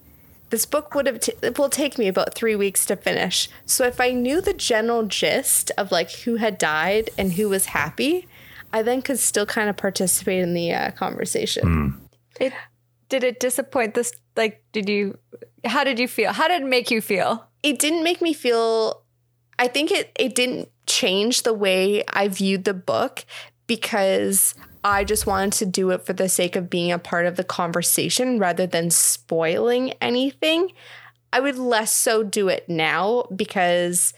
[0.49, 3.49] This book would have t- it will take me about 3 weeks to finish.
[3.65, 7.67] So if I knew the general gist of like who had died and who was
[7.67, 8.27] happy,
[8.73, 12.01] I then could still kind of participate in the uh, conversation.
[12.39, 12.51] It
[13.09, 15.17] did it disappoint this like did you
[15.63, 16.31] how did you feel?
[16.31, 17.47] How did it make you feel?
[17.65, 19.01] it didn't make me feel
[19.57, 23.25] I think it it didn't change the way I viewed the book
[23.65, 27.37] because I just wanted to do it for the sake of being a part of
[27.37, 30.71] the conversation rather than spoiling anything.
[31.33, 34.13] I would less so do it now because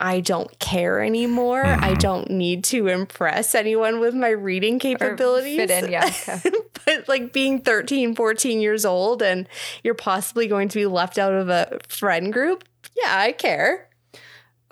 [0.00, 1.64] I don't care anymore.
[1.64, 1.98] I mm-hmm.
[1.98, 5.56] don't need to impress anyone with my reading Or capabilities.
[5.56, 6.12] fit in, yeah.
[6.28, 6.50] Okay.
[6.84, 9.48] but like being 13, 14 years old and
[9.82, 12.64] you're possibly going to be left out of a friend group.
[12.96, 13.88] Yeah, I care.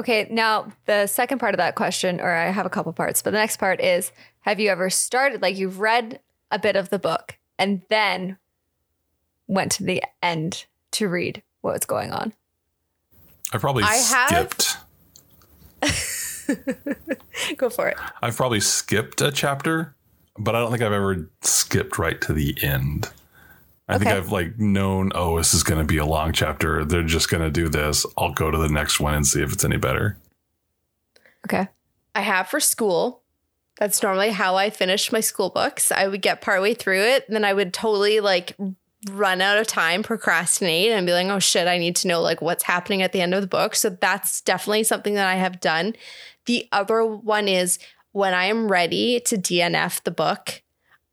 [0.00, 3.30] Okay, now the second part of that question, or I have a couple parts, but
[3.30, 6.98] the next part is have you ever started, like you've read a bit of the
[6.98, 8.38] book and then
[9.46, 12.32] went to the end to read what's going on?
[13.52, 14.78] I probably I have- skipped.
[17.56, 17.96] Go for it.
[18.20, 19.94] I've probably skipped a chapter,
[20.38, 23.10] but I don't think I've ever skipped right to the end.
[23.88, 26.84] I think I've like known, oh, this is going to be a long chapter.
[26.84, 28.06] They're just going to do this.
[28.16, 30.16] I'll go to the next one and see if it's any better.
[31.46, 31.68] Okay.
[32.14, 33.22] I have for school.
[33.78, 35.90] That's normally how I finish my school books.
[35.90, 38.56] I would get partway through it, and then I would totally like
[39.10, 42.40] run out of time, procrastinate, and be like, oh shit, I need to know like
[42.40, 43.74] what's happening at the end of the book.
[43.74, 45.94] So that's definitely something that I have done.
[46.46, 47.78] The other one is
[48.12, 50.62] when I am ready to DNF the book,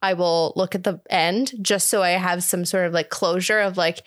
[0.02, 3.60] I will look at the end just so I have some sort of like closure
[3.60, 4.00] of like,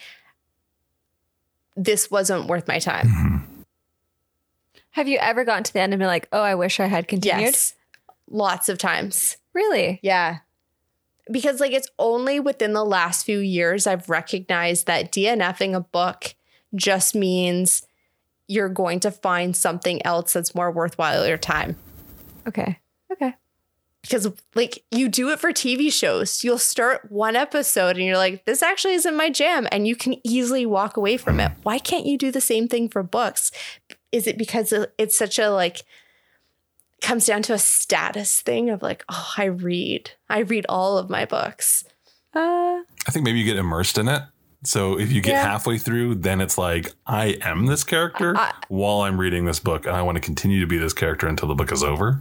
[1.77, 3.09] this wasn't worth my time.
[3.09, 3.37] Mm-hmm.
[4.91, 7.09] Have you ever gotten to the end and been like, oh, I wish I had
[7.09, 7.41] continued?
[7.41, 7.75] Yes.
[8.31, 9.39] Lots of times.
[9.55, 10.01] Really?
[10.03, 10.39] Yeah.
[11.33, 16.35] Because like it's only within the last few years I've recognized that DNFing a book
[16.75, 17.87] just means
[18.49, 21.77] you're going to find something else that's more worthwhile your time.
[22.47, 22.79] Okay.
[23.11, 23.35] Okay.
[24.03, 26.45] Because like you do it for TV shows.
[26.45, 29.69] You'll start one episode and you're like, this actually isn't my jam.
[29.73, 31.53] And you can easily walk away from it.
[31.63, 33.53] Why can't you do the same thing for books?
[34.11, 35.85] Is it because it's such a like
[37.03, 40.11] comes down to a status thing of like, oh, I read.
[40.29, 41.85] I read all of my books.
[42.35, 44.23] Uh, I think maybe you get immersed in it.
[44.65, 45.43] So if you get Yeah.
[45.43, 49.87] halfway through, then it's like, I am this character I- while I'm reading this book,
[49.87, 52.21] and I want to continue to be this character until the book is over.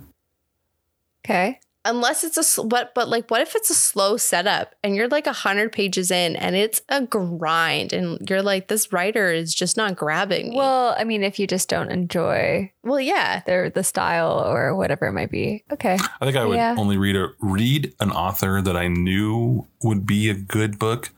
[1.24, 1.60] okay.
[1.86, 5.08] Unless it's a sl- but but like what if it's a slow setup and you're
[5.08, 9.54] like a hundred pages in and it's a grind and you're like this writer is
[9.56, 10.56] just not grabbing me.
[10.58, 15.06] Well, I mean, if you just don't enjoy well, yeah, their the style or whatever
[15.08, 15.64] it might be.
[15.72, 15.98] Okay.
[16.20, 16.76] I think I would Yeah.
[16.78, 21.10] only read a read an author that I knew would be a good book.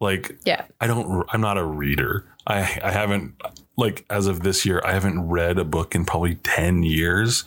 [0.00, 0.64] Like yeah.
[0.80, 2.26] I don't I'm not a reader.
[2.46, 3.34] I I haven't
[3.76, 7.44] like as of this year I haven't read a book in probably 10 years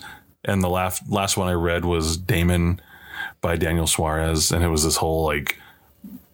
[0.47, 2.81] and the last last one I read was Daemon
[3.41, 4.51] by Daniel Suarez.
[4.51, 5.59] And it was this whole like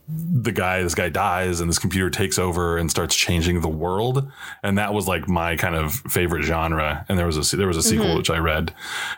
[0.08, 4.32] the guy this guy dies and this computer takes over and starts changing the world.
[4.62, 7.06] And that was like my kind of favorite genre.
[7.10, 8.74] And there was a there was a sequel which I read.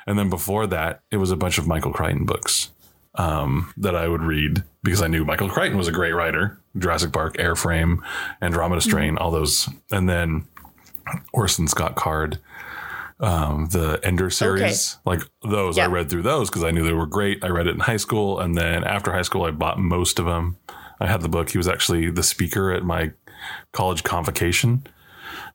[0.08, 2.71] And then before that it was a bunch of Michael Crichton books
[3.15, 6.60] um, that I would read because I knew Michael Crichton was a great writer.
[6.77, 7.99] Jurassic Park, Airframe,
[8.41, 10.45] Andromeda Strain, all those, and then
[11.31, 12.39] Orson Scott Card,
[13.19, 15.78] um, the Ender series, like those.
[15.78, 17.44] I read through those because I knew they were great.
[17.44, 20.25] I read it in high school, and then after high school, I bought most of
[20.25, 20.58] them.
[21.00, 21.50] I had the book.
[21.50, 23.12] He was actually the speaker at my
[23.71, 24.85] college convocation.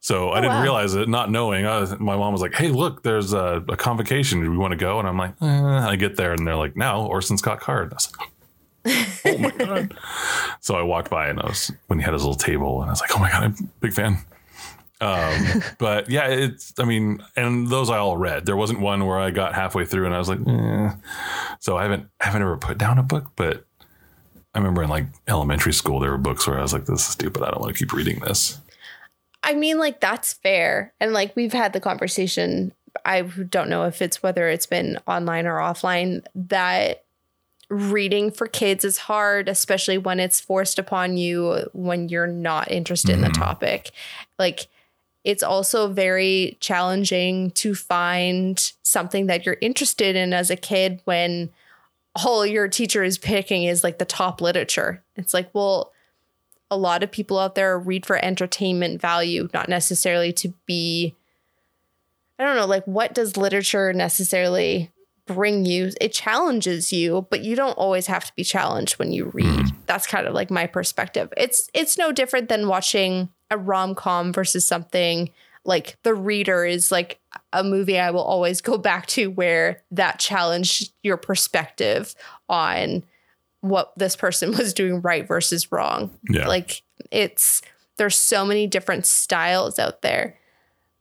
[0.01, 0.63] So I didn't wow.
[0.63, 1.65] realize it, not knowing.
[1.65, 4.43] Was, my mom was like, "Hey, look, there's a, a convocation.
[4.43, 5.89] Do we want to go?" And I'm like, eh.
[5.89, 9.51] "I get there, and they're like, "Now Orson Scott Card." I was like, "Oh my
[9.51, 9.97] god!"
[10.61, 12.93] so I walked by, and I was when he had his little table, and I
[12.93, 14.19] was like, "Oh my god, I'm a big fan."
[15.01, 16.75] Um, but yeah, it's.
[16.79, 18.47] I mean, and those I all read.
[18.47, 20.91] There wasn't one where I got halfway through, and I was like, eh.
[21.59, 23.65] "So I haven't I haven't ever put down a book, but."
[24.53, 27.07] I remember in like elementary school, there were books where I was like, "This is
[27.07, 27.45] stupid.
[27.45, 28.59] I don't want to keep reading this."
[29.45, 32.73] I mean, like that's fair, and like we've had the conversation.
[33.05, 37.05] I don't know if it's whether it's been online or offline that
[37.71, 43.13] reading for kids is hard, especially when it's forced upon you when you're not interested
[43.13, 43.93] in the topic.
[44.39, 44.67] Like,
[45.25, 51.51] it's also very challenging to find something that you're interested in as a kid when
[52.25, 55.03] all your teacher is picking is like the top literature.
[55.17, 55.93] It's like, well,
[56.71, 61.17] a lot of people out there read for entertainment value, not necessarily to be.
[62.39, 64.91] I don't know, like, what does literature necessarily
[65.27, 65.91] bring you?
[66.01, 69.69] It challenges you, but you don't always have to be challenged when you read.
[69.69, 69.77] Hmm.
[69.85, 71.33] That's kind of like my perspective.
[71.37, 75.31] It's it's no different than watching a rom com versus something
[75.65, 77.21] like The Reader is like
[77.53, 82.15] a movie I will always go back to where that challenged your perspective
[82.49, 83.05] on
[83.61, 86.11] what this person was doing right versus wrong.
[86.31, 86.49] Yeah.
[86.49, 87.63] Like it's
[87.97, 90.39] there's so many different styles out there.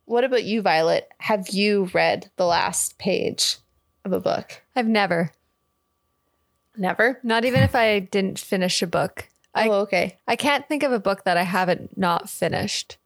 [0.03, 1.07] What about you, Violet?
[1.19, 3.57] Have you read the last page
[4.03, 4.61] of a book?
[4.75, 5.31] I've never,
[6.75, 7.19] Never.
[7.23, 9.28] not even if I didn't finish a book.
[9.53, 10.17] I oh, okay.
[10.27, 12.97] I can't think of a book that I haven't not finished.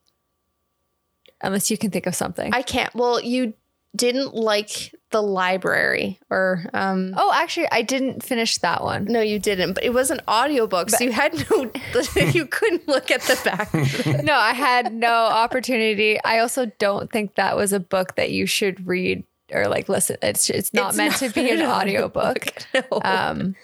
[1.41, 2.53] Unless you can think of something.
[2.53, 2.93] I can't.
[2.95, 3.53] Well, you
[3.95, 9.05] didn't like the library, or um, oh, actually, I didn't finish that one.
[9.05, 9.73] no, you didn't.
[9.73, 11.69] But it was an audiobook, so you had no.
[12.15, 13.73] you couldn't look at the back.
[14.23, 16.17] no, I had no opportunity.
[16.23, 20.17] I also don't think that was a book that you should read or like listen.
[20.21, 22.47] It's it's not It's meant to be an an audiobook.
[22.73, 23.01] No.
[23.03, 23.55] Um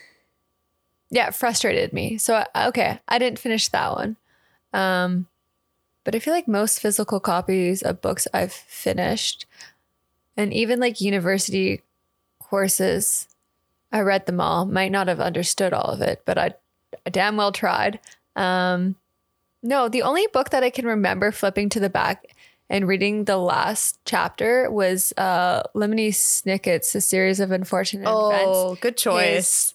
[1.10, 2.18] yeah, it frustrated me.
[2.18, 4.18] So okay, I didn't finish that one.
[4.74, 5.28] Um
[6.04, 9.46] but I feel like most physical copies of books I've finished
[10.38, 11.82] and even like university
[12.40, 13.28] courses
[13.92, 14.66] I read them all.
[14.66, 16.54] Might not have understood all of it, but I,
[17.06, 18.00] I damn well tried.
[18.36, 18.96] Um,
[19.64, 22.36] no, the only book that I can remember flipping to the back
[22.70, 28.46] and reading the last chapter was uh, Lemony Snicket's A Series of Unfortunate Events.
[28.48, 29.74] oh, good choice.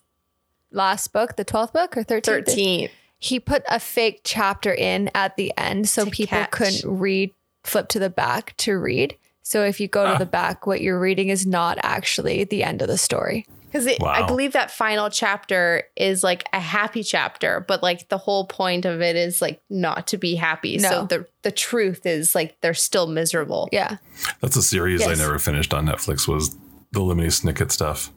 [0.75, 2.25] Last book, the 12th book or 13th?
[2.25, 2.89] Thirteen.
[3.19, 6.51] He put a fake chapter in at the end so To people catch.
[6.51, 9.17] couldn't read, flip to the back to read.
[9.43, 10.31] So if you go to the ah.
[10.31, 13.47] back, what you're reading is not actually the end of the story.
[13.75, 18.47] Because I believe that final chapter is like a happy chapter, but like the whole
[18.47, 20.79] point of it is like not to be happy.
[20.79, 23.69] So the the truth is like they're still miserable.
[23.73, 23.97] Yeah.
[24.41, 26.29] That's a series I never finished on Netflix.
[26.29, 26.55] Was
[26.93, 28.13] the Lemony Snicket stuff?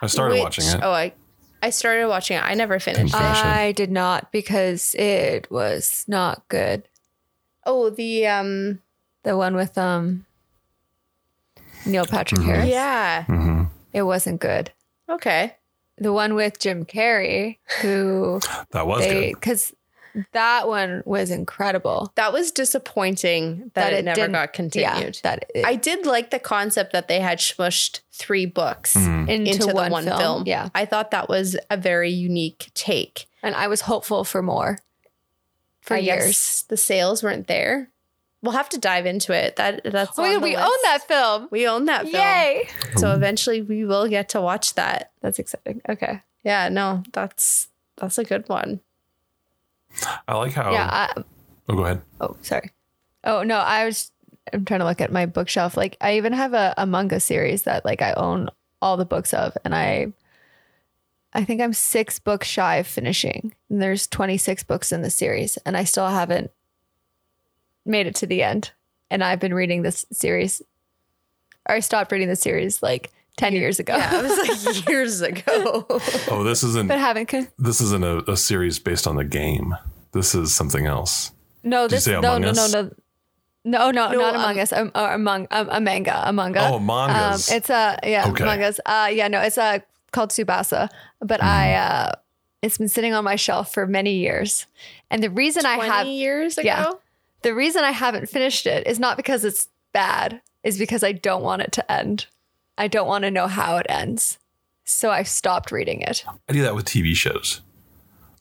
[0.00, 0.80] I started Which- watching it.
[0.82, 1.12] Oh, I
[1.62, 2.42] I started watching it.
[2.44, 3.12] I never finished.
[3.12, 3.18] Didn't it.
[3.24, 3.44] finish it.
[3.46, 6.88] I did not because it was not good.
[7.64, 8.80] Oh, the um
[9.22, 10.26] The one with um
[11.86, 12.68] Neil Patrick Harris.
[12.68, 13.24] yeah.
[13.24, 14.72] hmm It wasn't good.
[15.08, 15.54] Okay.
[15.98, 18.40] The one with Jim Carrey, who
[18.72, 19.40] That was they good.
[19.40, 19.72] because
[20.32, 22.12] that one was incredible.
[22.16, 25.16] That was disappointing that, That it, it never got continued.
[25.16, 29.28] Yeah, that it, I did like the concept that they had smushed three books Mhm.
[29.28, 30.18] into, into, one, the one film.
[30.18, 30.42] film.
[30.46, 33.26] Yeah, I thought that was a very unique take.
[33.42, 34.78] and I was hopeful for more
[35.80, 36.26] for I years.
[36.26, 37.88] guess the sales weren't there.
[38.40, 39.56] We'll have to dive into it.
[39.56, 40.64] That that's Oh on god, the we list.
[40.66, 41.48] own that film!
[41.50, 42.14] We own that film.
[42.14, 42.68] Yay!
[42.96, 45.10] So eventually we will get to watch that.
[45.22, 45.80] That's exciting.
[45.88, 46.20] Okay.
[46.44, 48.80] Yeah, no, that's that's a good one.
[50.26, 50.72] I like how.
[50.72, 50.88] Yeah.
[50.90, 51.22] I,
[51.68, 52.02] oh, go ahead.
[52.20, 52.70] oh, sorry.
[53.24, 54.10] Oh no, I was.
[54.52, 55.76] I'm trying to look at my bookshelf.
[55.76, 58.48] Like I even have a, a manga series that like I own
[58.80, 60.12] all the books of, and I.
[61.34, 63.54] I think I'm six books shy of finishing.
[63.70, 66.50] And there's 26 books in the series, and I still haven't
[67.86, 68.72] made it to the end.
[69.10, 70.60] And I've been reading this series.
[71.66, 73.96] Or I stopped reading the series like 10 years ago.
[73.96, 75.86] Yeah, it was like years ago.
[76.30, 76.86] Oh, this isn't.
[76.88, 77.26] but haven't.
[77.26, 79.74] Con- this isn't a, a series based on the game.
[80.12, 81.32] This is something else.
[81.62, 82.72] no, Did you this say no, Among no, no, Us?
[82.72, 82.82] no,
[83.64, 84.72] no, no, No, not um, Among Us.
[84.72, 86.68] Um, or among um, a manga, a manga.
[86.68, 87.50] Oh, mangas.
[87.50, 88.44] Um, it's a yeah, Okay.
[88.44, 88.80] mangas.
[88.84, 89.78] Uh, yeah, no, it's uh,
[90.12, 90.88] called Tsubasa.
[91.20, 92.08] But I, Mm-hmm.
[92.08, 92.12] uh,
[92.60, 94.66] it's been sitting on my shelf for many years,
[95.10, 96.66] and the reason I have years ago.
[96.66, 96.92] yeah.
[97.42, 101.42] the reason I haven't finished it is not because it's bad, is because I don't
[101.42, 102.26] want it to end.
[102.78, 104.38] I don't want to know how it ends,
[104.84, 106.24] so I stopped reading it.
[106.48, 107.60] I do that with TV shows.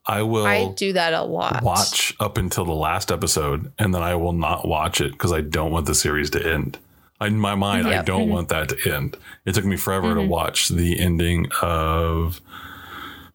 [0.06, 1.62] I will I do that a lot.
[1.62, 5.42] watch up until the last episode, and then I will not watch it because I
[5.42, 6.80] don't want the series to end.
[7.20, 9.16] In my mind, I don't want that to end.
[9.46, 12.42] It took me forever to watch the ending of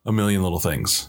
[0.04, 1.08] A Million Little Things.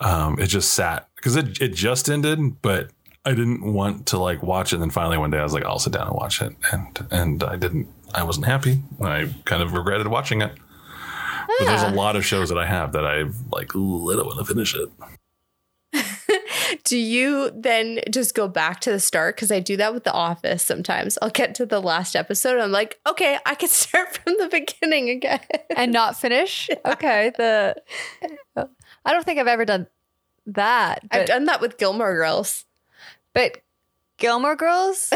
[0.00, 2.90] Um, it just sat because it, it just ended, but
[3.26, 4.76] I didn't want to like watch it.
[4.76, 7.06] And then finally one day I was like, I'll sit down and watch it, and
[7.10, 7.88] and I didn't.
[8.14, 8.82] I wasn't happy.
[9.00, 10.52] I kind of regretted watching it.
[11.58, 14.26] But there's a lot of shows that I have that I've like, ooh, I don't
[14.26, 14.88] want to finish it.
[16.84, 19.36] do you then just go back to the start?
[19.36, 21.18] Because I do that with The Office sometimes.
[21.22, 22.54] I'll get to the last episode.
[22.54, 25.40] And I'm like, okay, I can start from the beginning again.
[25.76, 26.68] and not finish.
[26.86, 27.32] Okay.
[27.36, 27.76] The
[29.04, 29.86] I don't think I've ever done
[30.46, 31.02] that.
[31.10, 32.64] I've done that with Gilmore Girls.
[33.34, 33.58] but
[34.16, 35.12] Gilmore Girls.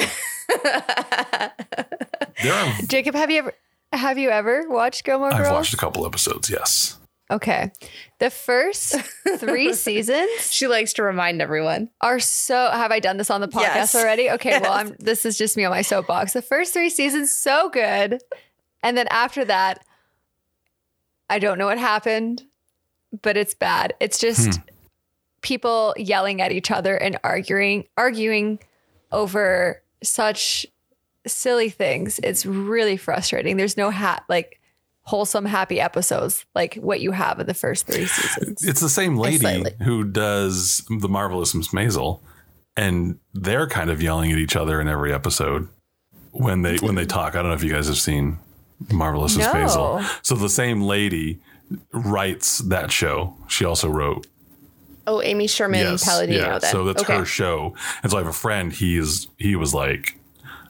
[2.42, 3.54] There are, Jacob, have you ever
[3.92, 5.46] have you ever watched Gilmore Girls?
[5.46, 6.48] I've watched a couple episodes.
[6.48, 6.98] Yes.
[7.30, 7.72] Okay.
[8.18, 8.94] The first
[9.38, 11.88] three seasons she likes to remind everyone.
[12.00, 13.94] are so have I done this on the podcast Yes.
[13.94, 14.30] already?
[14.30, 16.34] Okay, well I'm this is just me on my soapbox.
[16.34, 18.20] The first three seasons so good.
[18.82, 19.84] And then after that,
[21.30, 22.42] I don't know what happened,
[23.22, 23.94] but it's bad.
[24.00, 24.62] It's just hmm.
[25.40, 28.58] people yelling at each other and arguing arguing
[29.10, 30.66] over such
[31.26, 32.18] silly things.
[32.22, 33.56] It's really frustrating.
[33.56, 34.60] There's no hat like
[35.04, 38.64] wholesome happy episodes like what you have in the first three seasons.
[38.64, 42.20] It's the same lady who does the marvelous Miss Maisel,
[42.76, 45.68] and they're kind of yelling at each other in every episode
[46.30, 47.34] when they when they talk.
[47.34, 48.38] I don't know if you guys have seen
[48.90, 49.52] Marvelous Miss No.
[49.54, 50.24] Maisel.
[50.24, 51.40] So the same lady
[51.92, 53.34] writes that show.
[53.48, 54.26] She also wrote
[55.06, 56.58] Oh, Amy Sherman Palladino.
[56.58, 56.70] Then.
[56.70, 57.18] So that's okay.
[57.18, 57.74] her show.
[58.02, 58.72] And so I have a friend.
[58.72, 60.16] He is he was like,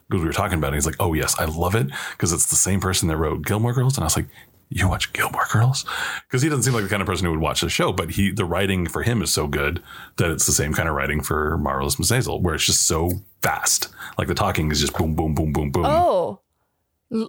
[0.09, 0.75] because we were talking about it.
[0.75, 3.73] He's like, oh yes, I love it because it's the same person that wrote Gilmore
[3.73, 3.97] Girls.
[3.97, 4.27] And I was like,
[4.69, 5.85] you watch Gilmore Girls?
[6.27, 7.91] Because he doesn't seem like the kind of person who would watch the show.
[7.91, 9.81] But he the writing for him is so good
[10.17, 13.11] that it's the same kind of writing for Marvelous Miss Maisel, where it's just so
[13.41, 13.89] fast.
[14.17, 15.85] Like the talking is just boom, boom, boom, boom, boom.
[15.85, 16.39] Oh,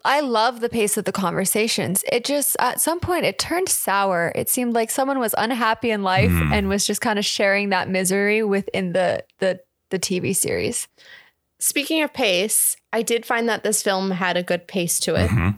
[0.04, 2.04] I love the pace of the conversations.
[2.10, 4.32] It just, at some point, it turned sour.
[4.34, 6.52] It seemed like someone was unhappy in life hmm.
[6.52, 9.60] and was just kind of sharing that misery within the, the,
[9.90, 10.88] the TV series.
[11.58, 15.30] Speaking of pace, I did find that this film had a good pace to it.
[15.30, 15.56] Mhm.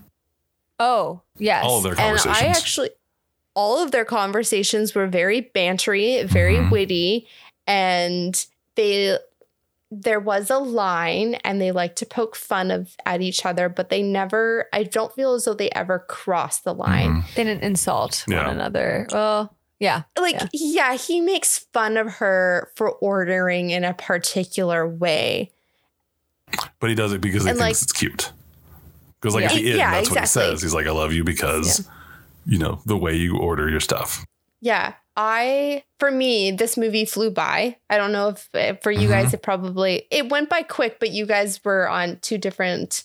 [0.78, 1.64] Oh, yes.
[1.66, 2.42] All of their and conversations.
[2.42, 2.90] I actually,
[3.54, 6.70] all of their conversations were very bantery, very Mhm.
[6.70, 7.26] witty,
[7.66, 9.18] and they
[9.92, 13.88] there was a line and they like to poke fun of at each other, but
[13.88, 14.68] they never.
[14.72, 17.22] I don't feel as though they ever crossed the line.
[17.22, 17.34] Mhm.
[17.36, 18.44] They didn't insult Yeah.
[18.48, 19.06] one another.
[19.12, 20.02] Well, yeah.
[20.18, 20.48] Like, Yeah.
[20.52, 20.96] yeah.
[20.96, 25.52] he makes fun of her for ordering in a particular way.
[26.80, 28.32] But he does it because he And, thinks like- it's cute.
[29.20, 29.60] Because like at Yeah.
[29.60, 30.62] the end, Yeah, that's what he says.
[30.62, 31.88] He's like, I love you because
[32.46, 34.24] you know the way you order your stuff.
[34.60, 37.76] Yeah, I for me this movie flew by.
[37.90, 39.10] I don't know if if for you Mhm.
[39.10, 43.02] guys it probably it went by quick, but you guys were on two different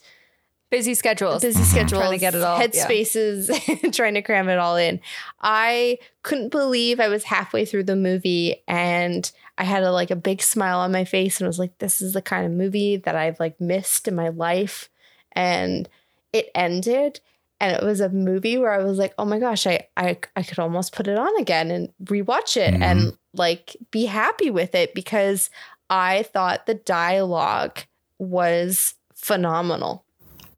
[0.69, 1.41] Busy schedules.
[1.41, 1.65] busy Mhm.
[1.65, 2.67] schedules, Trying to get it all, yeah.
[2.67, 4.99] headspaces, trying to cram it all in.
[5.41, 9.29] I couldn't believe I was halfway through the movie and
[9.61, 12.13] I had a like a big smile on my face and was like, this is
[12.13, 14.89] the kind of movie that I've like missed in my life.
[15.33, 15.87] And
[16.33, 17.19] it ended
[17.59, 20.41] and it was a movie where I was like, oh my gosh, I I, I
[20.43, 22.81] could almost put it on again and rewatch it Mhm.
[22.81, 25.49] and like be happy with it because
[25.89, 27.79] I thought the dialogue
[28.17, 30.03] was phenomenal.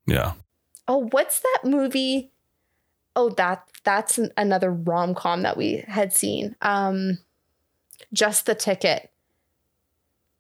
[0.08, 0.34] Yeah.
[0.88, 2.32] Oh, what's that movie?
[3.16, 6.56] Oh, that that's an, another rom com that we had seen.
[6.62, 7.20] Um,
[8.14, 9.10] just the ticket.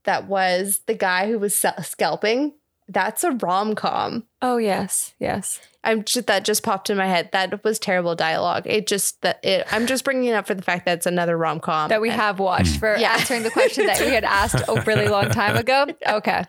[0.04, 2.54] That was the guy who was scalping.
[2.90, 4.26] That's a rom com.
[4.42, 5.14] Oh, yes.
[5.18, 5.62] Yes.
[5.86, 7.30] I'm just that just popped in my head.
[7.32, 8.64] That was terrible dialogue.
[8.66, 9.66] It just that it.
[9.72, 12.10] I'm just bringing it up for the fact that it's another rom com that we
[12.10, 13.14] have watched for Yeah.
[13.14, 15.88] answering the question that we had asked a really long time ago.
[16.08, 16.44] Okay.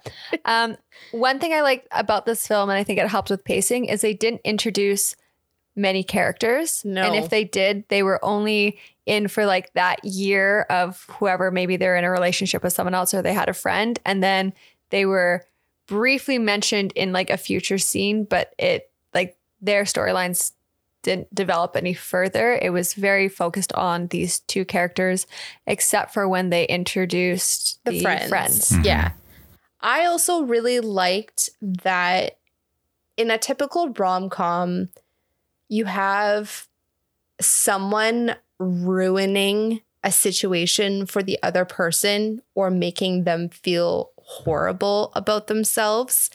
[0.45, 0.77] Um,
[1.13, 4.01] one thing I like about this film, and I think it helped with pacing, is
[4.01, 5.15] they didn't introduce
[5.77, 6.85] many characters.
[6.85, 7.03] No.
[7.03, 11.77] And if they did, they were only in for like that year of whoever maybe
[11.77, 13.99] they're in a relationship with someone else or they had a friend.
[14.05, 14.53] And then
[14.91, 15.45] they were
[15.87, 20.53] briefly mentioned in like a future scene, but it like their storylines
[21.03, 22.59] didn't develop any further.
[22.61, 25.27] It was very focused on these two characters,
[25.67, 28.29] except for when they introduced the, the, friends.
[28.29, 28.71] friends.
[28.71, 28.85] Mhm.
[28.85, 29.13] Yeah.
[29.81, 32.39] I also really liked that
[33.17, 34.89] in a typical rom com,
[35.69, 36.67] you have
[37.41, 38.35] someone
[38.65, 46.31] ruining a situation for the other person or making them feel horrible about themselves.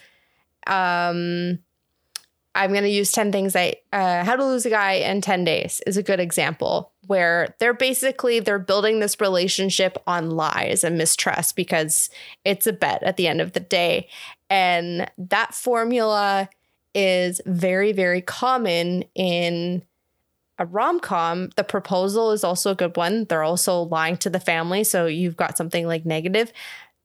[0.65, 1.59] Um,
[2.55, 5.43] I'm going to use 10 things I, uh, how to lose a guy in 10
[5.43, 10.97] days is a good example where they're basically, they're building this relationship on lies and
[10.97, 12.09] mistrust because
[12.43, 14.09] it's a bet at the end of the day.
[14.49, 16.49] And that formula
[16.95, 19.83] is very, very common in
[20.59, 21.49] a rom com.
[21.55, 23.25] The proposal is also a good one.
[23.25, 24.83] They're also lying to the family.
[24.83, 26.51] So you've got something like negative.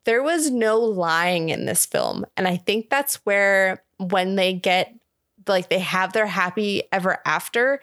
[0.04, 2.26] There was no lying in this film.
[2.36, 4.94] And I think that's where when they get
[5.46, 7.80] like they have their happy ever after,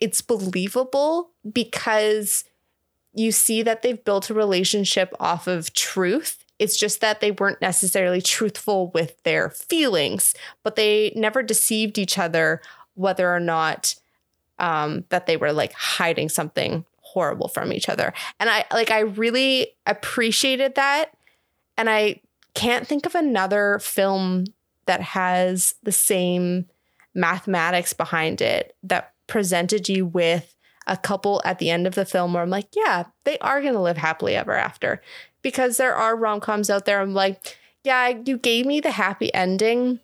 [0.00, 2.44] it's believable because
[3.14, 6.44] you see that they've built a relationship off of truth.
[6.58, 12.18] It's just that they weren't necessarily truthful with their feelings, but they never deceived each
[12.18, 12.60] other
[12.94, 13.94] whether or not
[14.58, 18.12] um, that they were like hiding something horrible from each other.
[18.40, 21.12] And I like I really appreciated that.
[21.76, 22.20] And I
[22.54, 24.44] can't think of another film
[24.86, 26.66] that has the same
[27.14, 30.54] mathematics behind it that presented you with
[30.86, 33.72] a couple at the end of the film where I'm like, yeah, they are going
[33.72, 35.00] to live happily ever after.
[35.42, 37.00] Because there are rom coms out there.
[37.00, 40.00] I'm like, yeah, you gave me the happy ending,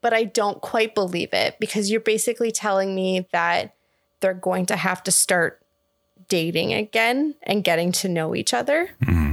[0.00, 3.74] but I don't quite believe it because you're basically telling me that
[4.20, 5.62] they're going to have to start
[6.28, 8.90] dating again and getting to know each other.
[9.02, 9.32] Mm-hmm.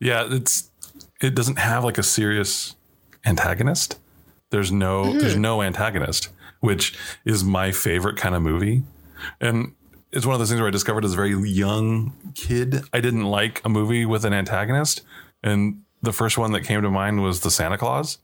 [0.00, 0.70] Yeah, it's
[1.20, 2.76] it doesn't have like a serious
[3.24, 3.98] antagonist.
[4.50, 5.42] There's no there's mm-hmm.
[5.42, 6.28] no antagonist,
[6.60, 8.84] which is my favorite kind of movie.
[9.40, 9.74] And
[10.12, 13.24] it's one of those things where I discovered as a very young kid, I didn't
[13.24, 15.02] like a movie with an antagonist.
[15.42, 18.18] And the first one that came to mind was the Santa Claus.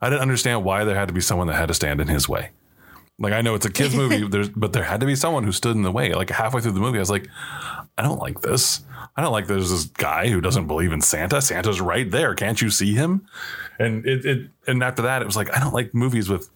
[0.00, 2.28] I didn't understand why there had to be someone that had to stand in his
[2.28, 2.50] way.
[3.18, 5.52] Like I know it's a kids movie, there's but there had to be someone who
[5.52, 6.14] stood in the way.
[6.14, 7.28] Like halfway through the movie, I was like,
[7.98, 8.80] I don't like this.
[9.16, 11.42] I don't like there's this guy who doesn't believe in Santa.
[11.42, 12.34] Santa's right there.
[12.34, 13.26] Can't you see him?
[13.78, 16.48] And it, it and after that, it was like I don't like movies with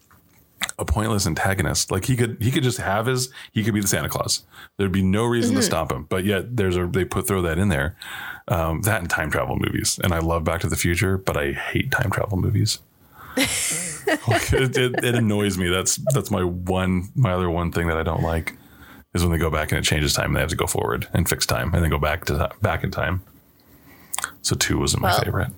[0.79, 1.91] a pointless antagonist.
[1.91, 4.45] Like he could he could just have his he could be the Santa Claus.
[4.79, 6.05] There'd be no reason to stop him.
[6.05, 7.97] But yet there's a they put throw that in there.
[8.49, 9.99] Um, that and time travel movies.
[10.03, 12.79] And I love Back to the Future, but I hate time travel movies.
[14.29, 15.69] Like, it, it, it annoys me.
[15.71, 18.55] That's that's my one my other one thing that I don't like
[19.15, 21.09] is when they go back and it changes time and they have to go forward
[21.15, 23.23] and fix time and then go back to back in time.
[24.43, 25.49] So two wasn't my Well, favorite.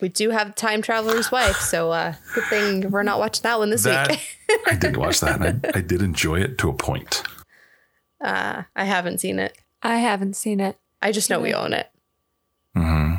[0.00, 3.68] We do have Time Traveler's Wife, so uh, good thing we're not watching that one
[3.70, 4.38] this That week.
[4.66, 7.22] I did watch that and I, I did enjoy it to a point.
[8.20, 9.58] Uh, I haven't seen it.
[9.82, 10.78] I haven't seen it.
[11.02, 11.90] I just know we own it.
[12.74, 13.14] hmm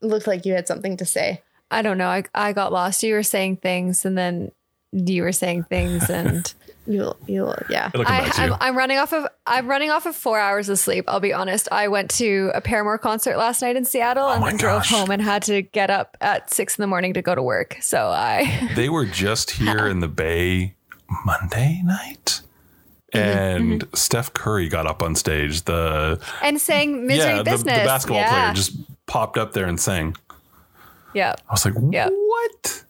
[0.00, 1.42] looked like you had something to say.
[1.70, 2.08] I don't know.
[2.08, 3.02] I, I got lost.
[3.02, 4.52] You were saying things and then
[4.92, 6.52] you were saying things and
[6.86, 7.90] You, you, yeah.
[7.94, 8.56] It'll come I, I'm, you.
[8.60, 11.04] I'm running off of I'm running off of four hours of sleep.
[11.08, 11.68] I'll be honest.
[11.72, 14.86] I went to a Paramore concert last night in Seattle and Oh my then drove
[14.86, 17.78] home and had to get up at six in the morning to go to work.
[17.80, 20.74] So I They were just here in the Bay
[21.24, 22.42] Monday night.
[23.14, 25.62] Mm-hmm, And Steph Curry got up on stage.
[25.62, 28.50] The and saying misery yeah, the, the basketball yeah.
[28.50, 30.16] player just popped up there and sang.
[31.14, 31.34] Yeah.
[31.48, 32.08] I was like, Yeah.
[32.10, 32.84] what?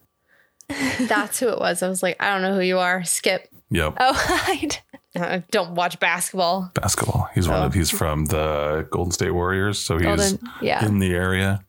[1.01, 1.83] That's who it was.
[1.83, 3.05] I was like, I don't know who you are.
[3.05, 3.49] Skip.
[3.71, 4.69] Yep, Oh, I
[5.17, 6.71] I don't watch basketball.
[6.75, 7.29] basketball.
[7.35, 7.67] He's one Oh.
[7.67, 10.85] of he's from the Golden State Warriors, so he's Golden, yeah.
[10.85, 11.65] in the area.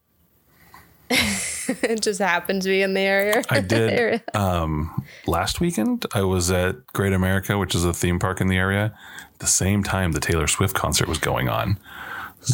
[1.10, 3.44] it just happened to be in the area.
[3.50, 4.24] I did Area.
[4.34, 6.06] um, last weekend.
[6.14, 8.94] I was at Great America, which is a theme park in the area.
[9.40, 11.78] The same time the Taylor Swift concert was going on.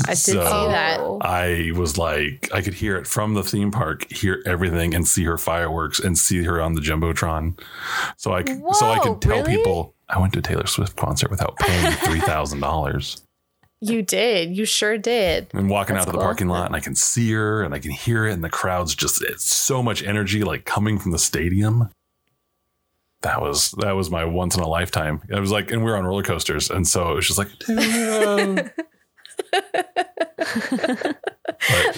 [0.06, 1.00] I did So- see that.
[1.22, 5.24] I was like, I could hear it from the theme park, hear everything, and see
[5.26, 7.60] her fireworks, and see her on the jumbotron.
[8.18, 9.58] So I, c- so I could tell really?
[9.58, 13.22] people I went to a Taylor Swift concert without paying three thousand dollars.
[13.84, 14.56] You did.
[14.56, 15.48] You sure did.
[15.56, 17.80] And walking That's out to the parking lot, and I can see her, and I
[17.80, 21.18] can hear it, and the crowd's just it's so much energy, like coming from the
[21.20, 21.89] stadium.
[23.24, 25.22] That was that was my once in a lifetime.
[25.30, 27.50] It was like, and we were on roller coasters, and so it was just like,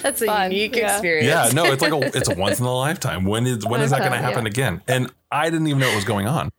[0.01, 0.93] That's a Fun, unique yeah.
[0.93, 1.27] experience.
[1.27, 3.25] Yeah, no, it's like a it's a once in a lifetime.
[3.25, 4.21] When is when is that going to Yeah.
[4.23, 4.81] happen again?
[4.87, 6.49] And I didn't even know what was going on.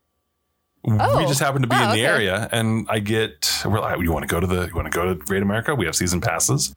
[0.85, 1.27] we Oh.
[1.27, 2.07] just happened to be Oh, in the okay.
[2.07, 4.97] area, and I get we're like, you want to go to the you want to
[4.97, 5.75] go to Great America?
[5.75, 6.75] We have season passes,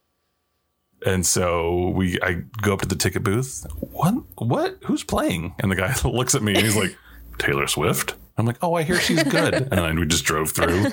[1.06, 3.66] and so we I go up to the ticket booth.
[3.80, 5.56] What what who's playing?
[5.60, 6.98] And the guy looks at me and he's like,
[7.38, 8.16] Taylor Swift.
[8.40, 10.92] I'm like, oh, I hear she's good, and then we just drove through.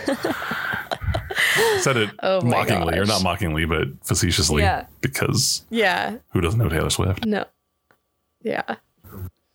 [1.81, 4.87] Said it Oh my mockingly, or not mockingly, but facetiously, Yeah.
[5.01, 6.17] because Yeah.
[6.33, 7.25] who doesn't know Taylor Swift?
[7.27, 7.45] No.
[8.43, 8.77] Yeah.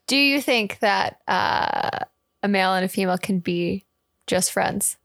[0.08, 2.06] Do you think that uh,
[2.42, 3.86] a male and a female can be
[4.28, 4.98] just friends?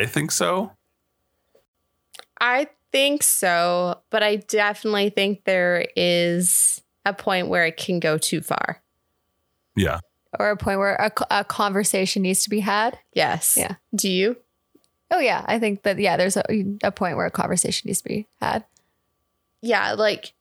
[0.00, 0.72] I think so.
[2.40, 8.16] I think so, but I definitely think there is a point where it can go
[8.18, 8.80] too far.
[9.76, 10.00] Yeah.
[10.38, 12.98] Or a point where a, a conversation needs to be had?
[13.14, 13.56] Yes.
[13.58, 13.76] Yeah.
[13.94, 14.36] Do you?
[15.10, 15.44] Oh, yeah.
[15.46, 16.44] I think that, yeah, there's a,
[16.82, 18.64] a point where a conversation needs to be had.
[19.62, 20.34] Yeah, like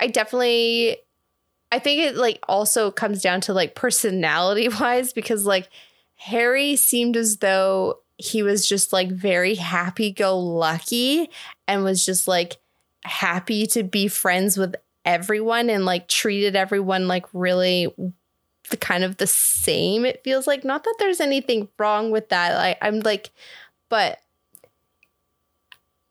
[0.00, 0.98] I definitely
[1.70, 5.68] I think it like also comes down to like personality wise because like
[6.16, 11.30] Harry seemed as though he was just like very happy go lucky
[11.66, 12.56] and was just like
[13.04, 14.74] happy to be friends with
[15.04, 17.86] everyone and like treated everyone like really
[18.70, 22.54] the kind of the same it feels like not that there's anything wrong with that
[22.56, 23.30] like i'm like
[23.88, 24.20] but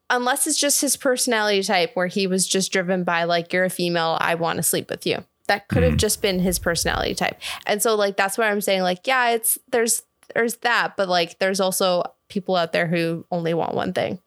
[0.10, 3.70] unless it's just his personality type where he was just driven by like you're a
[3.70, 5.24] female, I want to sleep with you.
[5.48, 5.98] That could have mm.
[5.98, 7.40] just been his personality type.
[7.66, 10.04] And so like that's what I'm saying like yeah, it's there's
[10.34, 14.20] there's that, but like there's also people out there who only want one thing.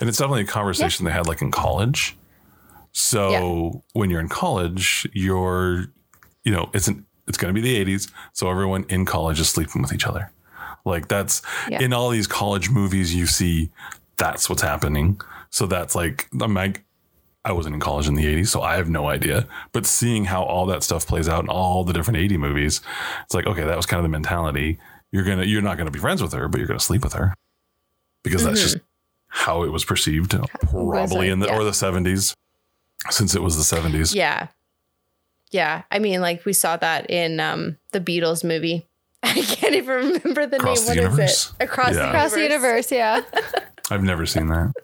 [0.00, 2.16] And it's definitely a conversation they had like in college.
[2.92, 5.86] So when you're in college, you're,
[6.44, 8.10] you know, it's an, it's going to be the 80s.
[8.32, 10.30] So everyone in college is sleeping with each other.
[10.84, 11.82] Like that's Yeah.
[11.82, 13.70] in all these college movies you see
[14.16, 15.20] that's what's happening.
[15.50, 16.84] So that's like I'm like
[17.44, 19.48] I wasn't in college in the 80s, so I have no idea.
[19.72, 22.80] But seeing how all that stuff plays out in all the different 80 movies,
[23.24, 24.78] it's like, okay, that was kind of the mentality.
[25.10, 27.34] You're gonna you're not gonna be friends with her, but you're gonna sleep with her.
[28.22, 28.76] Because that's just
[29.26, 30.36] how it was perceived,
[30.70, 31.56] probably in the yeah.
[31.56, 32.34] or the 70s,
[33.10, 34.14] since it was the 70s.
[34.14, 34.48] Yeah.
[35.50, 35.82] Yeah.
[35.90, 38.86] I mean, like we saw that in um the Beatles movie.
[39.34, 40.96] I can't even remember the Across name.
[40.96, 41.52] the What is Universe?
[41.60, 41.64] it?
[41.64, 42.02] Across Yeah.
[42.02, 43.20] the Across the universe, yeah.
[43.90, 44.72] I've never seen that.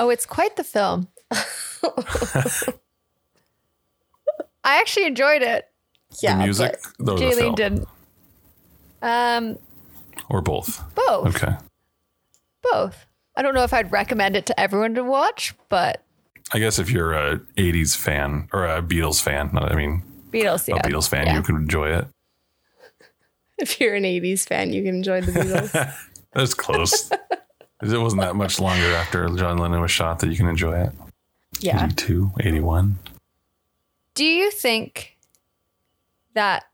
[0.00, 1.08] Oh, it's quite the film.
[4.64, 5.68] I actually enjoyed it.
[6.22, 6.36] Yeah.
[6.38, 7.54] the music or the Jaylene film?
[7.54, 7.88] didn't.
[9.02, 9.58] Um,
[10.30, 10.82] Or both.
[10.94, 11.54] both, Okay.
[12.62, 13.06] both.
[13.36, 16.02] I don't know if I'd recommend it to everyone to watch, but
[16.52, 20.76] I guess if you're a 80s fan or a Beatles fan, I mean, Beatles, yeah.
[20.76, 21.36] a Beatles fan, Yeah.
[21.36, 22.06] you can enjoy it.
[23.60, 25.94] If you're an 80s fan, you can enjoy the Beatles.
[26.32, 27.10] That's close.
[27.10, 30.92] it wasn't that much longer after John Lennon was shot that you can enjoy it.
[31.58, 31.84] yeah.
[31.86, 32.98] 82, 81.
[34.14, 35.16] Do you think
[36.34, 36.66] that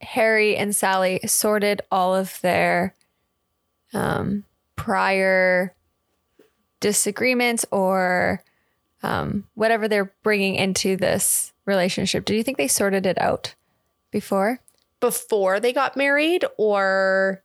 [0.00, 2.94] Harry and Sally sorted all of their
[3.92, 4.44] um,
[4.76, 5.74] prior
[6.80, 8.42] disagreements or
[9.02, 12.24] um, whatever they're bringing into this relationship?
[12.24, 13.54] Do you think they sorted it out
[14.10, 14.60] before?
[15.06, 17.42] Before they got married or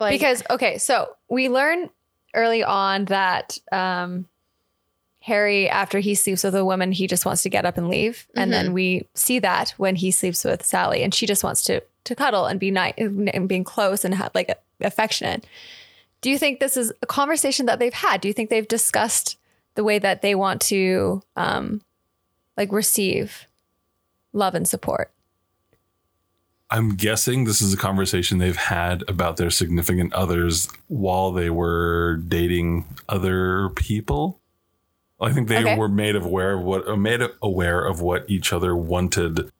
[0.00, 1.90] like because okay, so we learn
[2.34, 4.26] early on that um,
[5.20, 8.26] Harry, after he sleeps with a woman, he just wants to get up and leave,
[8.34, 11.82] and then we see that when he sleeps with Sally, and she just wants to
[12.04, 15.46] to cuddle and be nice and being close and have like affectionate.
[16.22, 18.20] Do you think this is a conversation that they've had?
[18.20, 19.38] Do you think they've discussed
[19.74, 21.82] the way that they want to um,
[22.56, 23.46] like receive
[24.32, 25.10] love and support?
[26.70, 32.16] I'm guessing this is a conversation they've had about their significant others while they were
[32.28, 34.40] dating other people.
[35.20, 35.76] I think they Okay.
[35.76, 39.50] were made aware of what made aware of what each other wanted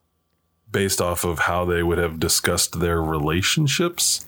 [0.70, 4.26] based off of how they would have discussed their relationships.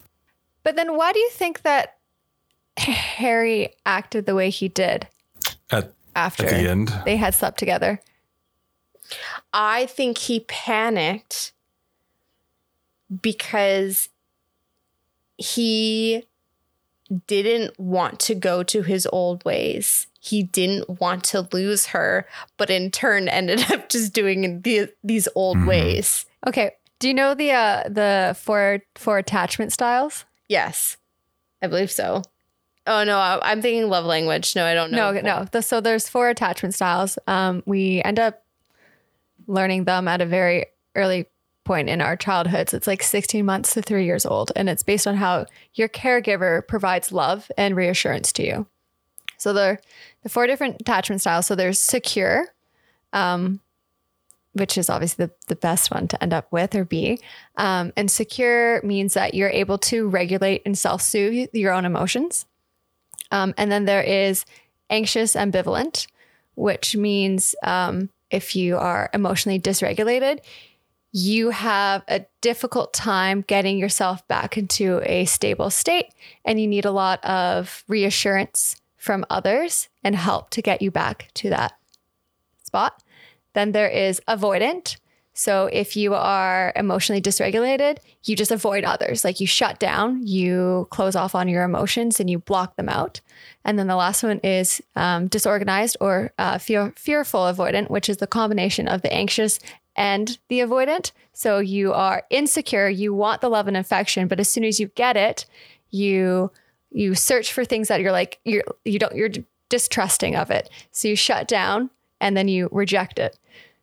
[0.64, 1.98] But then why do you think that
[2.76, 5.06] Harry acted the way he did
[5.70, 8.00] At, after at the end, they had slept together?
[9.52, 11.52] I think he panicked
[13.20, 14.08] because
[15.36, 16.24] he
[17.26, 20.06] didn't want to go to his old ways.
[20.20, 25.28] He didn't want to lose her, but in turn ended up just doing the, these
[25.34, 26.26] old ways.
[26.46, 26.72] Okay.
[26.98, 30.24] Do you know the uh, the four four attachment styles?
[30.48, 30.98] Yes,
[31.60, 32.22] I believe so.
[32.86, 34.54] Oh no, I, I'm thinking love language.
[34.54, 35.10] No, I don't know.
[35.10, 35.44] No, no.
[35.50, 37.18] The, so there's four attachment styles.
[37.26, 38.44] Um, we end up
[39.48, 41.26] learning them at a very early
[41.64, 42.74] point in our childhoods.
[42.74, 46.66] It's like 16 months to three years old, and it's based on how your caregiver
[46.66, 48.66] provides love and reassurance to you.
[49.38, 49.80] So there,
[50.22, 51.46] the four different attachment styles.
[51.46, 52.46] So there's secure,
[53.12, 53.60] um,
[54.52, 57.20] which is obviously the, the best one to end up with or be.
[57.56, 62.46] Um, and secure means that you're able to regulate and self soothe your own emotions.
[63.32, 64.44] Um, and then there is
[64.90, 66.06] anxious ambivalent,
[66.54, 70.38] which means um, if you are emotionally dysregulated,
[71.12, 76.06] you have a difficult time getting yourself back into a stable state
[76.44, 81.28] and you need a lot of reassurance from others and help to get you back
[81.34, 81.74] to that
[82.64, 83.02] spot.
[83.52, 84.96] Then there is avoidant.
[85.34, 89.24] So if you are emotionally dysregulated, you just avoid others.
[89.24, 93.20] Like you shut down, you close off on your emotions and you block them out.
[93.64, 98.18] And then the last one is um, disorganized or uh, fear, fearful avoidant, which is
[98.18, 99.58] the combination of the anxious
[99.96, 101.12] and the avoidant.
[101.32, 104.88] So you are insecure, you want the love and affection, but as soon as you
[104.88, 105.46] get it,
[105.90, 106.50] you
[106.90, 109.30] you search for things that you're like you're you don't you're
[109.68, 110.68] distrusting of it.
[110.90, 111.90] So you shut down
[112.20, 113.38] and then you reject it.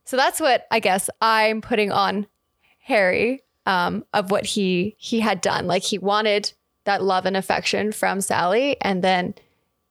[0.06, 2.28] So that's what I guess I'm putting on
[2.80, 5.68] Harry um, of what he he had done.
[5.68, 6.54] Like he wanted
[6.86, 9.36] that love and affection from Sally, and then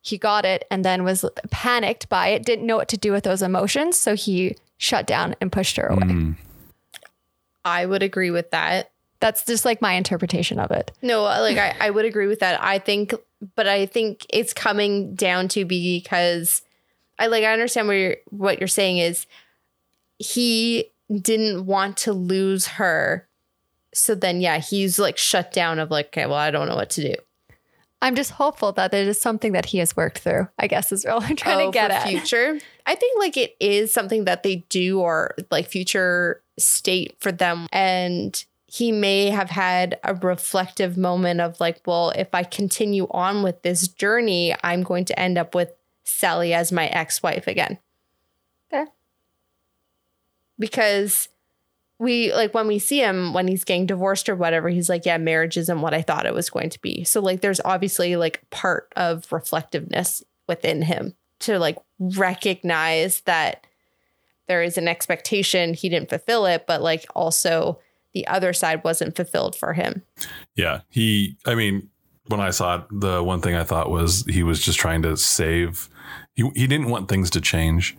[0.00, 3.24] he got it, and then was panicked by it, didn't know what to do with
[3.24, 6.06] those emotions, so he shut down and pushed her away.
[6.06, 6.36] Mm.
[7.64, 8.90] I would agree with that.
[9.20, 10.92] That's just like my interpretation of it.
[11.02, 12.62] No, like I, I would agree with that.
[12.62, 13.14] I think
[13.54, 16.62] but I think it's coming down to because
[17.18, 19.26] I like I understand what you're what you're saying is
[20.18, 23.28] he didn't want to lose her.
[23.92, 26.90] So then yeah, he's like shut down of like, okay, well, I don't know what
[26.90, 27.14] to do.
[28.00, 30.48] I'm just hopeful that it is something that he has worked through.
[30.58, 32.06] I guess is all I'm trying Oh, to get at.
[32.06, 32.58] future.
[32.86, 37.66] I think like it is something that they do or like future state for them.
[37.72, 43.42] And he may have had a reflective moment of like, well, if I continue on
[43.42, 45.72] with this journey, I'm going to end up with
[46.04, 47.78] Sally as my ex-wife again.
[48.72, 48.88] Okay.
[50.58, 51.28] Because
[51.98, 55.18] we like when we see him when he's getting divorced or whatever, he's like, yeah,
[55.18, 57.04] marriage isn't what I thought it was going to be.
[57.04, 63.66] So like there's obviously like part of reflectiveness within him to like recognize that
[64.46, 67.80] there is an expectation he didn't fulfill it, but like also
[68.14, 70.02] the other side wasn't fulfilled for him.
[70.56, 71.36] Yeah, he.
[71.46, 71.90] I mean,
[72.26, 75.16] when I saw it, the one thing I thought was he was just trying to
[75.16, 75.88] save.
[76.34, 77.96] He he didn't want things to change.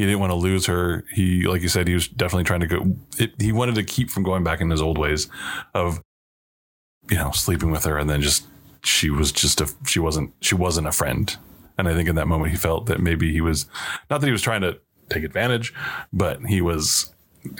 [0.00, 1.04] He didn't want to lose her.
[1.12, 2.96] He, like you said, he was definitely trying to go.
[3.18, 5.28] It, he wanted to keep from going back in his old ways
[5.74, 6.00] of,
[7.10, 8.46] you know, sleeping with her and then just
[8.82, 11.36] she was just a she wasn't she wasn't a friend.
[11.76, 13.66] And I think in that moment he felt that maybe he was
[14.08, 14.78] not that he was trying to
[15.10, 15.74] take advantage,
[16.12, 17.12] but he was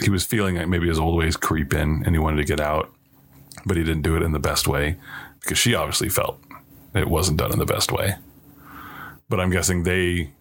[0.03, 2.61] he was feeling like maybe his old ways creep in and he wanted to get
[2.61, 2.91] out
[3.67, 4.97] but he didn't do it in the best way
[5.41, 6.39] because she obviously felt
[6.95, 8.17] it wasn't done in the best way.
[9.29, 10.33] But I'm guessing they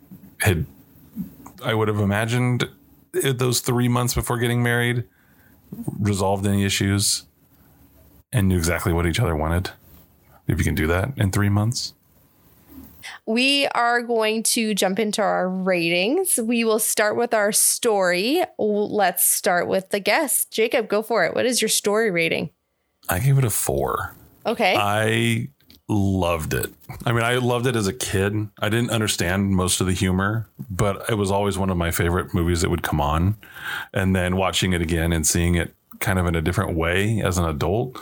[0.41, 0.66] had,
[1.64, 2.70] I would have imagined
[3.12, 5.03] those three months before getting married,
[5.99, 7.26] resolved any issues
[8.32, 9.72] and knew exactly what each other wanted.
[10.47, 11.93] If you can do that in three months.
[13.26, 16.38] We are going to jump into our ratings.
[16.38, 18.43] We will start with our story.
[18.57, 20.51] Let's start with the guest.
[20.51, 21.34] Jacob, go for it.
[21.34, 22.49] What is your story rating?
[23.07, 24.16] I gave it a four.
[24.45, 24.76] Okay.
[24.78, 25.49] I
[25.90, 26.72] loved it.
[27.06, 28.48] I mean, I loved it as a kid.
[28.60, 32.34] I didn't understand most of the humor, but it was always one of my favorite
[32.34, 33.38] movies that would come on.
[33.94, 37.38] And then watching it again and seeing it kind of in a different way as
[37.38, 38.00] an adult,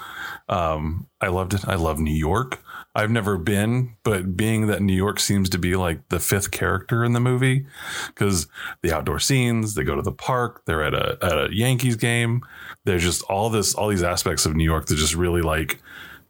[0.50, 1.68] um, I loved it.
[1.68, 2.62] I love New York.
[2.94, 7.06] I've never been, but being that New York seems to be like the fifth character
[7.06, 7.68] in the movie
[8.08, 8.48] because
[8.82, 12.42] the outdoor scenes, they go to the park, they're at a at a Yankees game.
[12.86, 15.80] There's just all this, all these aspects of New York that just really like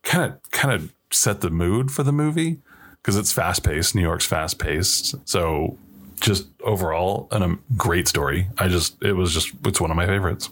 [0.03, 2.59] kind of kind of set the mood for the movie
[3.01, 3.95] because it's fast paced.
[3.95, 5.77] New York's fast paced, so
[6.19, 8.47] just overall, and a um, great story.
[8.57, 10.49] I just it was just it's one of my favorites.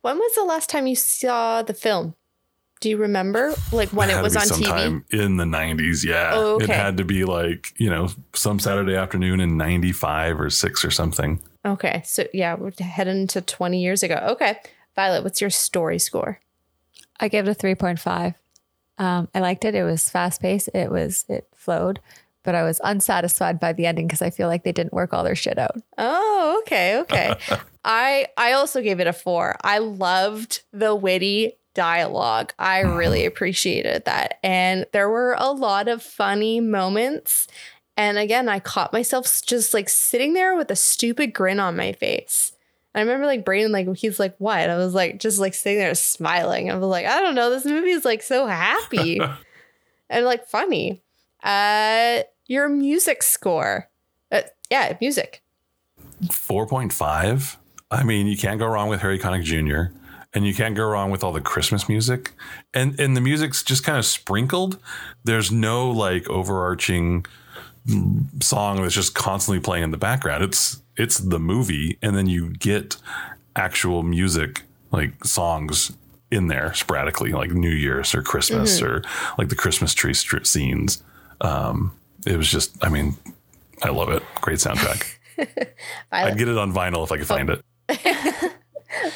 [0.00, 2.14] when was the last time you saw the film?
[2.80, 3.54] Do you remember?
[3.70, 5.14] Like when it, had to was be on TV?
[5.14, 6.04] in the 90s.
[6.04, 6.32] Yeah.
[6.34, 10.84] Oh, It had to be like, you know, some Saturday afternoon in 95 or 6
[10.84, 11.40] or something.
[11.64, 12.02] Okay.
[12.04, 14.16] So yeah, we're heading to 20 years ago.
[14.30, 14.58] Okay.
[14.96, 16.40] Violet, what's your story score?
[17.20, 18.34] I gave it a 3.5.
[18.98, 19.74] Um, I liked it.
[19.74, 20.68] It was fast paced.
[20.74, 22.00] It was, it flowed,
[22.42, 25.24] but I was unsatisfied by the ending because I feel like they didn't work all
[25.24, 25.76] their shit out.
[25.98, 27.34] Oh, okay, okay.
[27.84, 29.56] I I also gave it a 4.
[29.62, 32.52] I loved the witty dialogue.
[32.58, 34.38] I really appreciated that.
[34.42, 37.48] And there were a lot of funny moments.
[37.96, 41.92] And again, I caught myself just like sitting there with a stupid grin on my
[41.92, 42.52] face.
[42.94, 44.68] I remember like Brayden, like he's like, what?
[44.68, 46.70] I was like, just like sitting there smiling.
[46.70, 49.20] I was like, I don't know, this movie is like so happy
[50.10, 51.02] and like funny.
[51.42, 53.88] Uh your music score.
[54.30, 55.42] Uh, yeah, music.
[56.24, 57.56] 4.5.
[57.90, 59.94] I mean, you can't go wrong with Harry Connick Jr.
[60.34, 62.32] And you can't go wrong with all the Christmas music.
[62.72, 64.78] And and the music's just kind of sprinkled.
[65.24, 67.26] There's no like overarching
[68.40, 70.42] song that's just constantly playing in the background.
[70.44, 72.96] It's it's the movie and then you get
[73.56, 75.92] actual music like songs
[76.30, 79.02] in there sporadically like New Year's or Christmas or
[79.38, 81.02] like the Christmas tree scenes.
[81.40, 81.92] Um
[82.26, 83.16] it was just I mean,
[83.82, 84.22] I love it.
[84.40, 85.18] Great soundtrack.
[86.12, 87.62] I'd get it on vinyl if I could find it.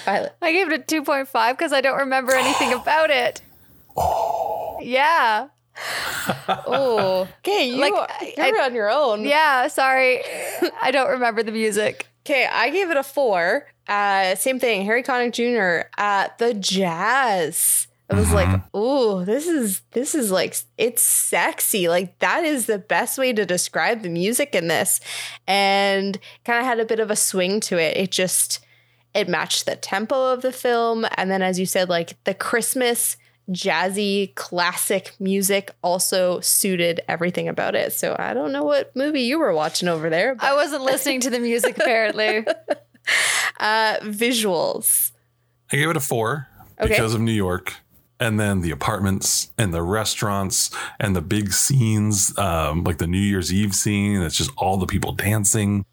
[0.04, 0.34] Violet.
[0.40, 3.42] I gave it a 2.5 because I don't remember anything about it.
[3.98, 4.78] Oh.
[4.82, 5.48] Yeah.
[6.48, 7.68] Oh, okay.
[7.68, 9.24] You, Like, you're on your own.
[9.24, 9.68] Yeah.
[9.68, 10.22] Sorry.
[10.80, 12.06] I don't remember the music.
[12.24, 13.66] Okay, I gave it a four.
[13.86, 14.84] Uh, same thing.
[14.84, 15.88] Harry Connick Jr.
[15.96, 17.86] at the jazz.
[18.08, 21.88] I was like, "Ooh, this is this is like it's sexy.
[21.88, 25.00] Like that is the best way to describe the music in this."
[25.46, 27.96] And kind of had a bit of a swing to it.
[27.96, 28.60] It just
[29.14, 33.16] it matched the tempo of the film and then as you said like the Christmas
[33.50, 37.92] jazzy classic music also suited everything about it.
[37.92, 41.20] So I don't know what movie you were watching over there, but I wasn't listening
[41.20, 42.44] to the music apparently.
[43.60, 45.12] uh visuals.
[45.72, 46.48] I gave it a four
[46.80, 46.88] Okay.
[46.88, 47.74] because of New York.
[48.18, 53.18] and then the apartments and the restaurants and the big scenes, um, like the New
[53.20, 54.22] Year's Eve scene.
[54.22, 55.84] It's just all the people dancing.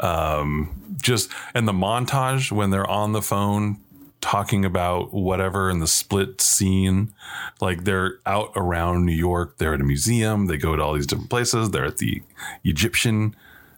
[0.00, 3.78] Um, just and the montage when they're on the phone
[4.20, 7.12] talking about whatever in the split scene.
[7.60, 9.58] Like they're out around New York.
[9.58, 10.46] They're at a museum.
[10.46, 11.70] They go to all these different places.
[11.70, 12.22] They're at the
[12.64, 13.36] Egyptian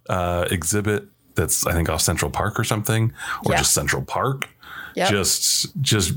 [0.09, 3.13] uh, exhibit that's I think off Central Park or something,
[3.47, 3.59] or Yeah.
[3.59, 4.49] just Central Park.
[4.95, 5.11] Yep.
[5.11, 6.15] Just just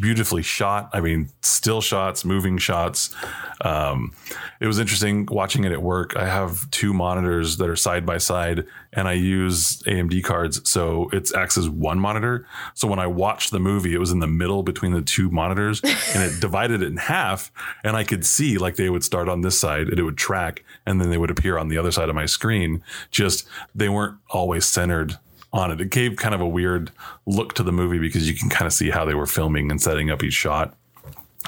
[0.00, 0.90] beautifully shot.
[0.92, 3.14] I mean, still shots, moving shots.
[3.60, 4.12] Um,
[4.60, 6.16] it was interesting watching it at work.
[6.16, 11.08] I have two monitors that are side by side, and I use AMD cards, so
[11.12, 12.46] it acts as one monitor.
[12.74, 15.80] So when I watched the movie, it was in the middle between the two monitors,
[16.14, 17.50] and it divided it in half.
[17.84, 20.64] And I could see like they would start on this side, and it would track,
[20.84, 22.82] and then they would appear on the other side of my screen.
[23.10, 25.18] Just they weren't always centered
[25.56, 25.80] on it.
[25.80, 26.90] It gave kind of a weird
[27.26, 29.80] look to the movie because you can kind of see how they were filming and
[29.80, 30.76] setting up each shot,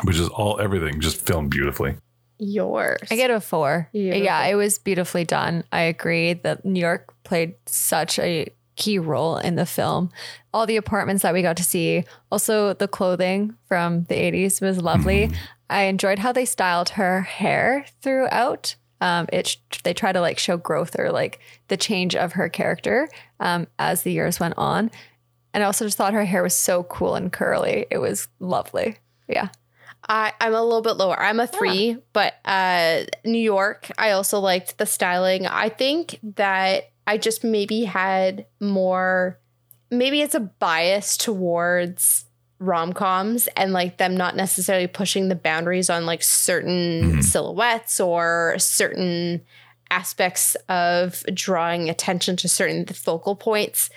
[0.02, 1.96] which is all everything just filmed beautifully.
[2.38, 3.08] Yours.
[3.10, 3.88] I get a four.
[3.92, 4.22] Beautiful.
[4.22, 5.64] Yeah, it was beautifully done.
[5.72, 10.10] I agree that New York played such a key role in the film.
[10.54, 14.80] All the apartments that we got to see, also the clothing from the 80s was
[14.80, 15.26] lovely.
[15.26, 15.36] Mm-hmm.
[15.68, 18.76] I enjoyed how they styled her hair throughout.
[19.00, 23.08] Um, it they try to like show growth or like the change of her character
[23.40, 24.90] um, as the years went on.
[25.54, 27.86] And I also just thought her hair was so cool and curly.
[27.90, 28.98] It was lovely.
[29.28, 29.48] Yeah.
[30.08, 31.20] I, I'm a little bit lower.
[31.20, 35.46] I'm a three, but uh, New York, I also liked the styling.
[35.46, 39.38] I think that I just maybe had more,
[39.90, 42.26] maybe it's a bias towards
[42.58, 48.54] rom coms and like them not necessarily pushing the boundaries on like certain silhouettes or
[48.58, 49.40] certain
[49.90, 53.90] aspects of drawing attention to certain focal points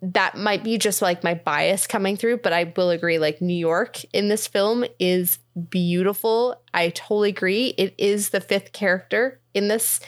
[0.00, 3.18] that might be just like my bias coming through, but I will agree.
[3.18, 5.38] Like New York in this film is
[5.70, 6.62] beautiful.
[6.72, 7.74] I totally agree.
[7.76, 10.00] It is the fifth character in this.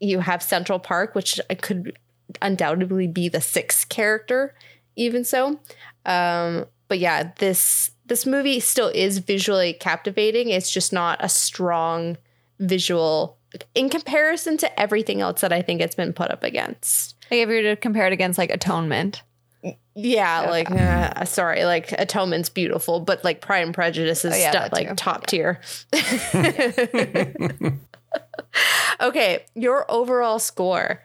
[0.00, 1.98] You have Central Park, which could
[2.42, 4.54] undoubtedly be the sixth character,
[4.96, 5.58] even so.
[6.04, 10.48] Um, but yeah, this this movie still is visually captivating.
[10.48, 12.16] It's just not a strong
[12.58, 13.36] visual
[13.74, 17.16] in comparison to everything else that I think it's been put up against.
[17.30, 19.22] Like if you were to compare it against like Atonement.
[19.94, 24.50] Yeah, like uh, sorry, like Atonement's beautiful, but like Pride and Prejudice is Oh, yeah,
[24.50, 25.60] stu- that like top tier.
[29.00, 31.02] okay, your overall score.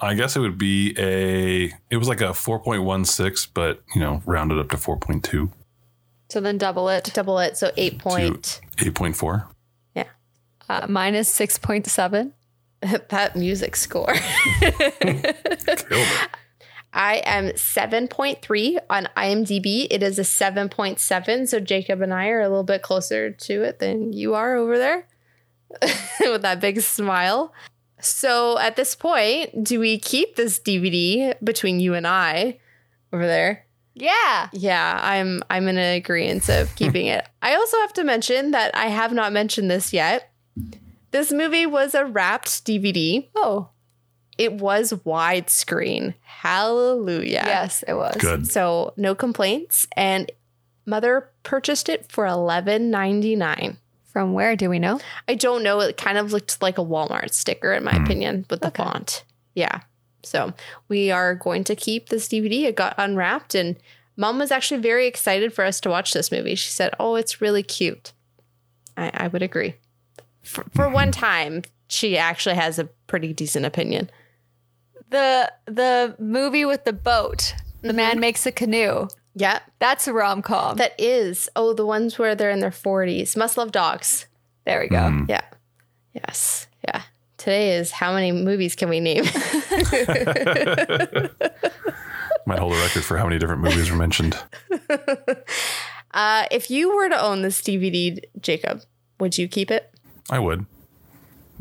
[0.00, 1.72] I guess it would be a.
[1.90, 4.96] It was like a four point one six, but you know, rounded up to four
[4.96, 5.50] point two,
[6.28, 7.10] So then double it.
[7.14, 8.60] Double it, so eight point.
[8.78, 9.48] eight point four.
[9.94, 10.04] Yeah,
[10.68, 12.32] Uh, 6.7.
[13.10, 14.14] that music score.
[16.92, 19.86] I am seven point three on IMDb.
[19.90, 23.30] It is a seven point seven, so Jacob and I are a little bit closer
[23.30, 25.06] to it than you are over there
[26.20, 27.52] with that big smile.
[28.00, 32.58] So at this point, do we keep this DVD between you and I
[33.12, 33.66] over there?
[33.94, 34.48] Yeah.
[34.52, 37.26] Yeah, I'm I'm in agreement of keeping it.
[37.42, 40.32] I also have to mention that I have not mentioned this yet.
[41.10, 43.28] This movie was a wrapped DVD.
[43.34, 43.70] Oh,
[44.38, 46.14] It was widescreen.
[46.22, 47.42] Hallelujah.
[47.44, 48.16] yes, it was.
[48.16, 48.46] Good.
[48.50, 49.86] So no complaints.
[49.96, 50.30] And
[50.86, 53.78] mother purchased it for eleven ninety nine.
[54.12, 55.00] From where do we know?
[55.28, 55.80] I don't know.
[55.80, 58.04] It kind of looked like a Walmart sticker, in my hmm.
[58.04, 59.24] opinion, with the font.
[59.54, 59.80] Yeah.
[60.22, 60.52] So
[60.88, 62.64] we are going to keep this DVD.
[62.64, 63.76] It got unwrapped, and
[64.16, 66.54] mom was actually very excited for us to watch this movie.
[66.56, 68.12] She said, Oh, it's really cute.
[68.96, 69.76] I, I would agree.
[70.42, 70.94] For, for hmm.
[70.94, 74.10] one time, she actually has a pretty decent opinion.
[75.10, 77.54] The the movie with the boat.
[77.82, 78.20] The man mm-hmm.
[78.20, 79.08] makes a canoe.
[79.40, 79.60] Yeah.
[79.78, 80.76] That's a rom com.
[80.76, 81.48] That is.
[81.56, 83.36] Oh, the ones where they're in their 40s.
[83.36, 84.26] Must love dogs.
[84.66, 85.24] There we go.
[85.28, 85.40] Yeah.
[86.12, 86.66] Yes.
[86.86, 87.02] Yeah.
[87.38, 89.24] Today is how many movies can we name?
[92.46, 94.36] Might hold a record for how many different movies were mentioned.
[96.12, 98.82] uh, if you were to own this DVD, Jacob,
[99.20, 99.90] would you keep it?
[100.30, 100.66] I would.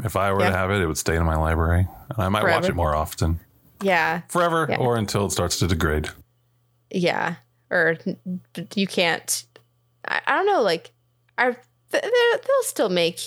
[0.03, 0.49] If I were Yeah.
[0.51, 2.95] to have it, it would stay in my library, and I might watch it more
[2.95, 3.39] often,
[3.82, 4.21] Yeah.
[4.30, 4.77] forever, Yeah.
[4.77, 6.09] or until it starts to degrade.
[6.89, 7.36] Yeah.
[7.72, 7.97] Or
[8.76, 9.45] you can't.
[10.07, 10.61] I, I don't know.
[10.61, 10.91] Like,
[11.38, 12.01] are th- they're-
[12.41, 13.20] they'll still make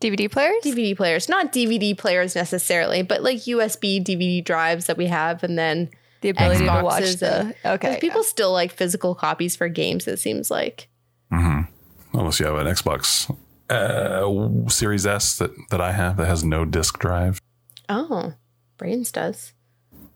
[0.00, 0.62] DVD players?
[0.64, 5.58] DVD players, not DVD players necessarily, but like USB DVD drives that we have, and
[5.58, 5.90] then
[6.22, 7.40] the ability to watch the.
[7.40, 7.54] okay.
[7.64, 7.88] Okay.
[7.92, 10.06] 'cause people still like physical copies for games.
[10.08, 10.88] It seems like.
[11.32, 12.18] Mm-hmm.
[12.18, 13.30] Unless you have an Xbox
[13.70, 17.38] uh, Series S that, that I have that has no disk drive.
[17.88, 18.34] Oh,
[18.78, 19.52] Brains does.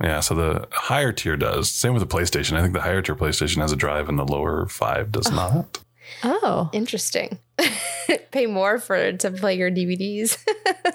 [0.03, 1.71] Yeah, so the higher tier does.
[1.71, 2.57] Same with the PlayStation.
[2.57, 5.79] I think the higher tier PlayStation has a drive and the lower five does not.
[6.23, 6.71] Oh.
[6.73, 7.39] Interesting.
[8.31, 10.39] Pay more for to play your DVDs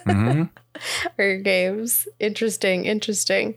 [0.05, 0.43] hmm
[1.17, 2.07] or your games.
[2.19, 2.85] Interesting.
[2.85, 3.55] Interesting.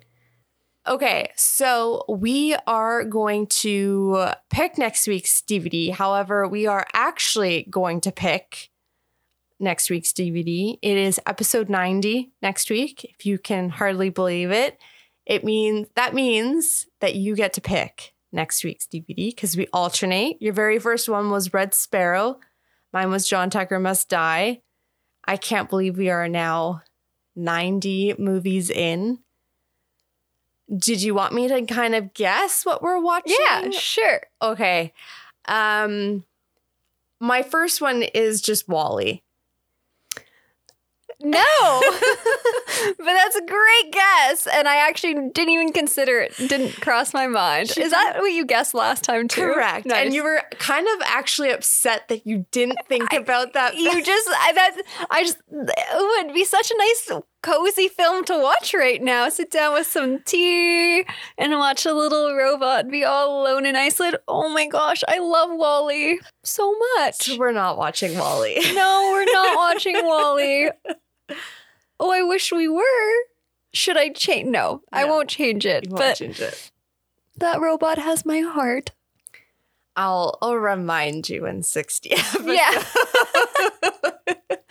[0.86, 5.92] Okay, so we are going to pick next week's DVD.
[5.92, 8.70] However, we are actually going to pick
[9.60, 10.76] next week's DVD.
[10.82, 13.14] It is episode 90 next week.
[13.16, 14.76] If you can hardly believe it,
[15.26, 20.40] it means that means that you get to pick next week's DVD because we alternate.
[20.40, 22.40] Your very first one was Red Sparrow.
[22.92, 24.60] Mine was John Tucker Must Die.
[25.24, 26.82] I can't believe we are now
[27.36, 29.20] 90 movies in.
[30.74, 33.36] Did you want me to kind of guess what we're watching?
[33.38, 34.22] Yeah, sure.
[34.40, 34.92] Okay.
[35.46, 36.24] Um
[37.20, 39.22] my first one is just WALL-E.
[41.22, 41.82] No.
[42.98, 44.46] but that's a great guess.
[44.46, 46.36] And I actually didn't even consider it.
[46.36, 47.76] Didn't cross my mind.
[47.76, 49.52] Is that what you guessed last time too?
[49.52, 49.86] Correct.
[49.86, 50.06] Nice.
[50.06, 53.76] And you were kind of actually upset that you didn't think about that.
[53.76, 58.38] you just I that I just it would be such a nice cozy film to
[58.38, 59.28] watch right now.
[59.28, 61.04] Sit down with some tea
[61.36, 64.20] and watch a little robot be all alone and isolated.
[64.28, 67.16] Oh my gosh, I love WALL-E so much.
[67.16, 68.74] So we're not watching WALL-E.
[68.74, 70.70] No, we're not watching WALL-E.
[72.04, 73.14] Oh, I wish we were.
[73.72, 74.48] Should I change?
[74.48, 75.86] No, I won't change it.
[75.88, 76.72] Won't But change it.
[77.36, 78.90] that robot has my heart.
[79.94, 82.44] I'll I'll remind you in 60 episodes.
[82.46, 82.84] Yeah.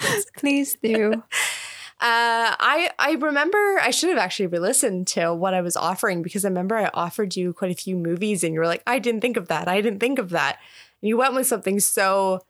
[0.38, 1.14] Please do.
[1.14, 6.44] Uh, I I remember I should have actually re-listened to what I was offering because
[6.44, 9.22] I remember I offered you quite a few movies and you were like, I didn't
[9.22, 9.68] think of that.
[9.68, 10.58] I didn't think of that.
[11.02, 12.42] And you went with something so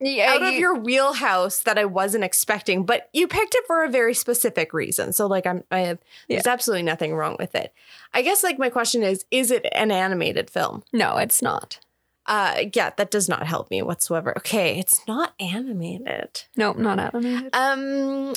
[0.00, 3.82] Yeah, out of you- your wheelhouse that I wasn't expecting, but you picked it for
[3.84, 5.12] a very specific reason.
[5.12, 7.72] So like I'm I have there's absolutely nothing wrong with it.
[8.14, 10.84] I guess like my question is, is it an animated film?
[10.92, 11.80] No, it's not.
[12.26, 14.32] Uh yeah, that does not help me whatsoever.
[14.38, 16.42] Okay, it's not animated.
[16.56, 17.54] Nope, not animated.
[17.54, 18.34] Um,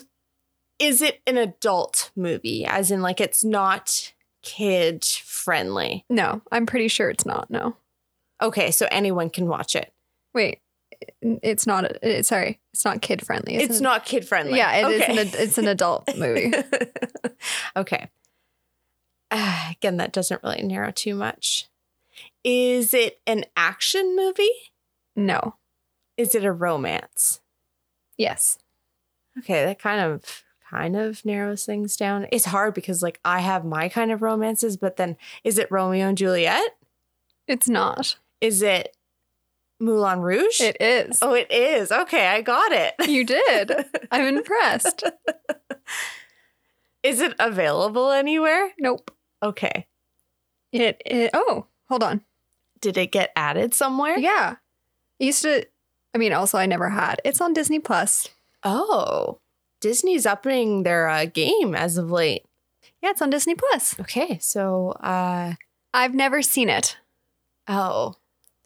[0.79, 2.65] is it an adult movie?
[2.65, 6.05] As in, like, it's not kid friendly.
[6.09, 7.51] No, I'm pretty sure it's not.
[7.51, 7.75] No.
[8.41, 9.93] Okay, so anyone can watch it.
[10.33, 10.59] Wait,
[11.21, 11.85] it's not.
[12.03, 13.55] It, sorry, it's not kid friendly.
[13.55, 14.57] It's not kid friendly.
[14.57, 15.21] Yeah, it is okay.
[15.21, 15.29] an.
[15.33, 16.53] It's an adult movie.
[17.75, 18.09] okay.
[19.29, 21.69] Uh, again, that doesn't really narrow too much.
[22.43, 24.49] Is it an action movie?
[25.15, 25.55] No.
[26.17, 27.39] Is it a romance?
[28.17, 28.59] Yes.
[29.37, 32.27] Okay, that kind of kind of narrows things down.
[32.31, 36.07] It's hard because like I have my kind of romances, but then is it Romeo
[36.07, 36.77] and Juliet?
[37.47, 38.17] It's not.
[38.39, 38.95] Is it
[39.81, 40.61] Moulin Rouge?
[40.61, 41.19] It is.
[41.21, 41.91] Oh, it is.
[41.91, 42.93] Okay, I got it.
[43.07, 43.71] You did.
[44.11, 45.03] I'm impressed.
[47.03, 48.71] Is it available anywhere?
[48.79, 49.11] Nope.
[49.41, 49.87] Okay.
[50.71, 51.31] It, it.
[51.33, 52.21] Oh, hold on.
[52.79, 54.17] Did it get added somewhere?
[54.17, 54.55] Yeah.
[55.19, 55.65] I used to.
[56.13, 57.21] I mean, also I never had.
[57.25, 58.29] It's on Disney Plus.
[58.63, 59.39] Oh,
[59.79, 62.43] Disney's upping their uh, game as of late.
[63.01, 63.99] Yeah, it's on Disney Plus.
[63.99, 65.53] Okay, so uh
[65.93, 66.97] I've never seen it.
[67.67, 68.15] oh.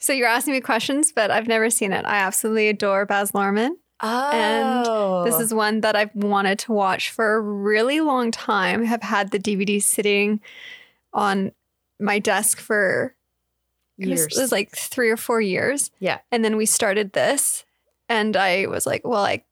[0.05, 2.05] So you're asking me questions, but I've never seen it.
[2.05, 3.71] I absolutely adore Baz Luhrmann.
[4.01, 4.31] Oh.
[4.31, 5.41] And this oh.
[5.41, 8.85] is one that I've wanted to watch for a really long time.
[8.85, 10.41] Have had the DVD sitting
[11.11, 11.53] on
[11.99, 13.15] my desk for
[13.97, 14.37] it was- years.
[14.37, 15.89] It was like three or four years.
[15.99, 16.19] Yeah.
[16.31, 17.65] And then we started this,
[18.07, 19.43] and I was like, well, I,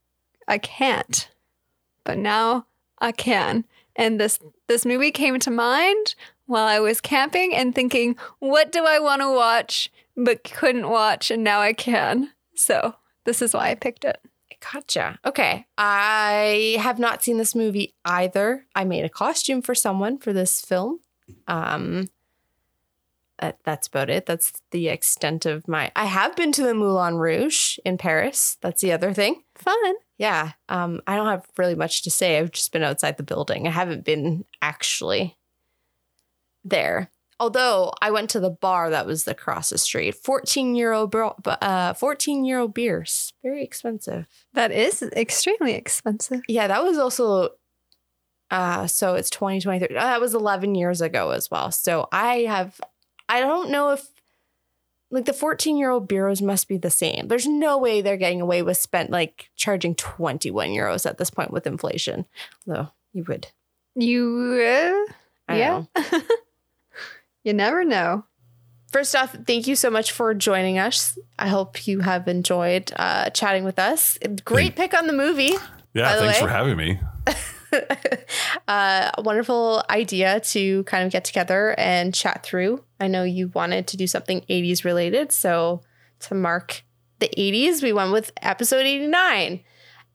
[0.47, 1.29] I can't,
[2.03, 2.67] but now
[2.99, 3.65] I can.
[3.95, 6.13] And this this movie came to mind
[6.45, 11.31] while I was camping and thinking, what do I want to watch but couldn't watch,
[11.31, 12.31] and now I can.
[12.55, 12.95] So
[13.25, 14.19] this is why I picked it.
[14.71, 15.19] Gotcha.
[15.25, 15.65] Okay.
[15.77, 18.65] I have not seen this movie either.
[18.75, 20.99] I made a costume for someone for this film.
[21.47, 22.09] Um
[23.39, 24.25] that, that's about it.
[24.25, 28.57] That's the extent of my I have been to the Moulin Rouge in Paris.
[28.61, 29.43] That's the other thing.
[29.55, 29.95] Fun.
[30.17, 30.53] Yeah.
[30.69, 32.37] Um I don't have really much to say.
[32.37, 33.67] I've just been outside the building.
[33.67, 35.37] I haven't been actually
[36.63, 37.11] there.
[37.43, 40.15] Although I went to the bar that was across the street.
[40.15, 43.33] 14 euro bro- uh 14 euro beers.
[43.43, 44.27] Very expensive.
[44.53, 46.39] That is extremely expensive.
[46.47, 47.49] Yeah, that was also
[48.49, 49.93] uh so it's 2023.
[49.93, 51.69] Oh, that was 11 years ago as well.
[51.69, 52.79] So I have
[53.27, 54.07] I don't know if
[55.11, 57.27] like the 14 year old bureaus must be the same.
[57.27, 61.51] There's no way they're getting away with spent like charging 21 euros at this point
[61.51, 62.25] with inflation.
[62.65, 63.47] Though you would.
[63.95, 65.11] You, uh,
[65.49, 65.83] I yeah.
[67.43, 67.49] know.
[67.49, 68.25] you never know.
[68.91, 71.17] First off, thank you so much for joining us.
[71.39, 74.19] I hope you have enjoyed uh, chatting with us.
[74.45, 75.53] Great pick on the movie.
[75.95, 76.99] Yeah, By the thanks way- for having me.
[78.67, 82.83] uh, a wonderful idea to kind of get together and chat through.
[82.99, 85.81] I know you wanted to do something 80s related, so
[86.21, 86.83] to mark
[87.19, 89.61] the 80s, we went with episode 89.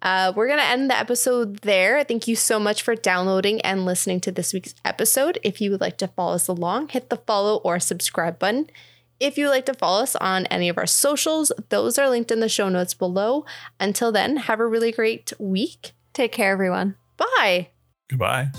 [0.01, 2.05] Uh, we're going to end the episode there.
[2.05, 5.39] Thank you so much for downloading and listening to this week's episode.
[5.43, 8.71] If you would like to follow us along, hit the follow or subscribe button.
[9.21, 12.31] If you would like to follow us on any of our socials, those are linked
[12.31, 13.45] in the show notes below.
[13.81, 15.93] Until then, have a really great week.
[16.13, 16.95] Take care, everyone.
[17.17, 17.71] Bye.
[18.09, 18.51] Goodbye.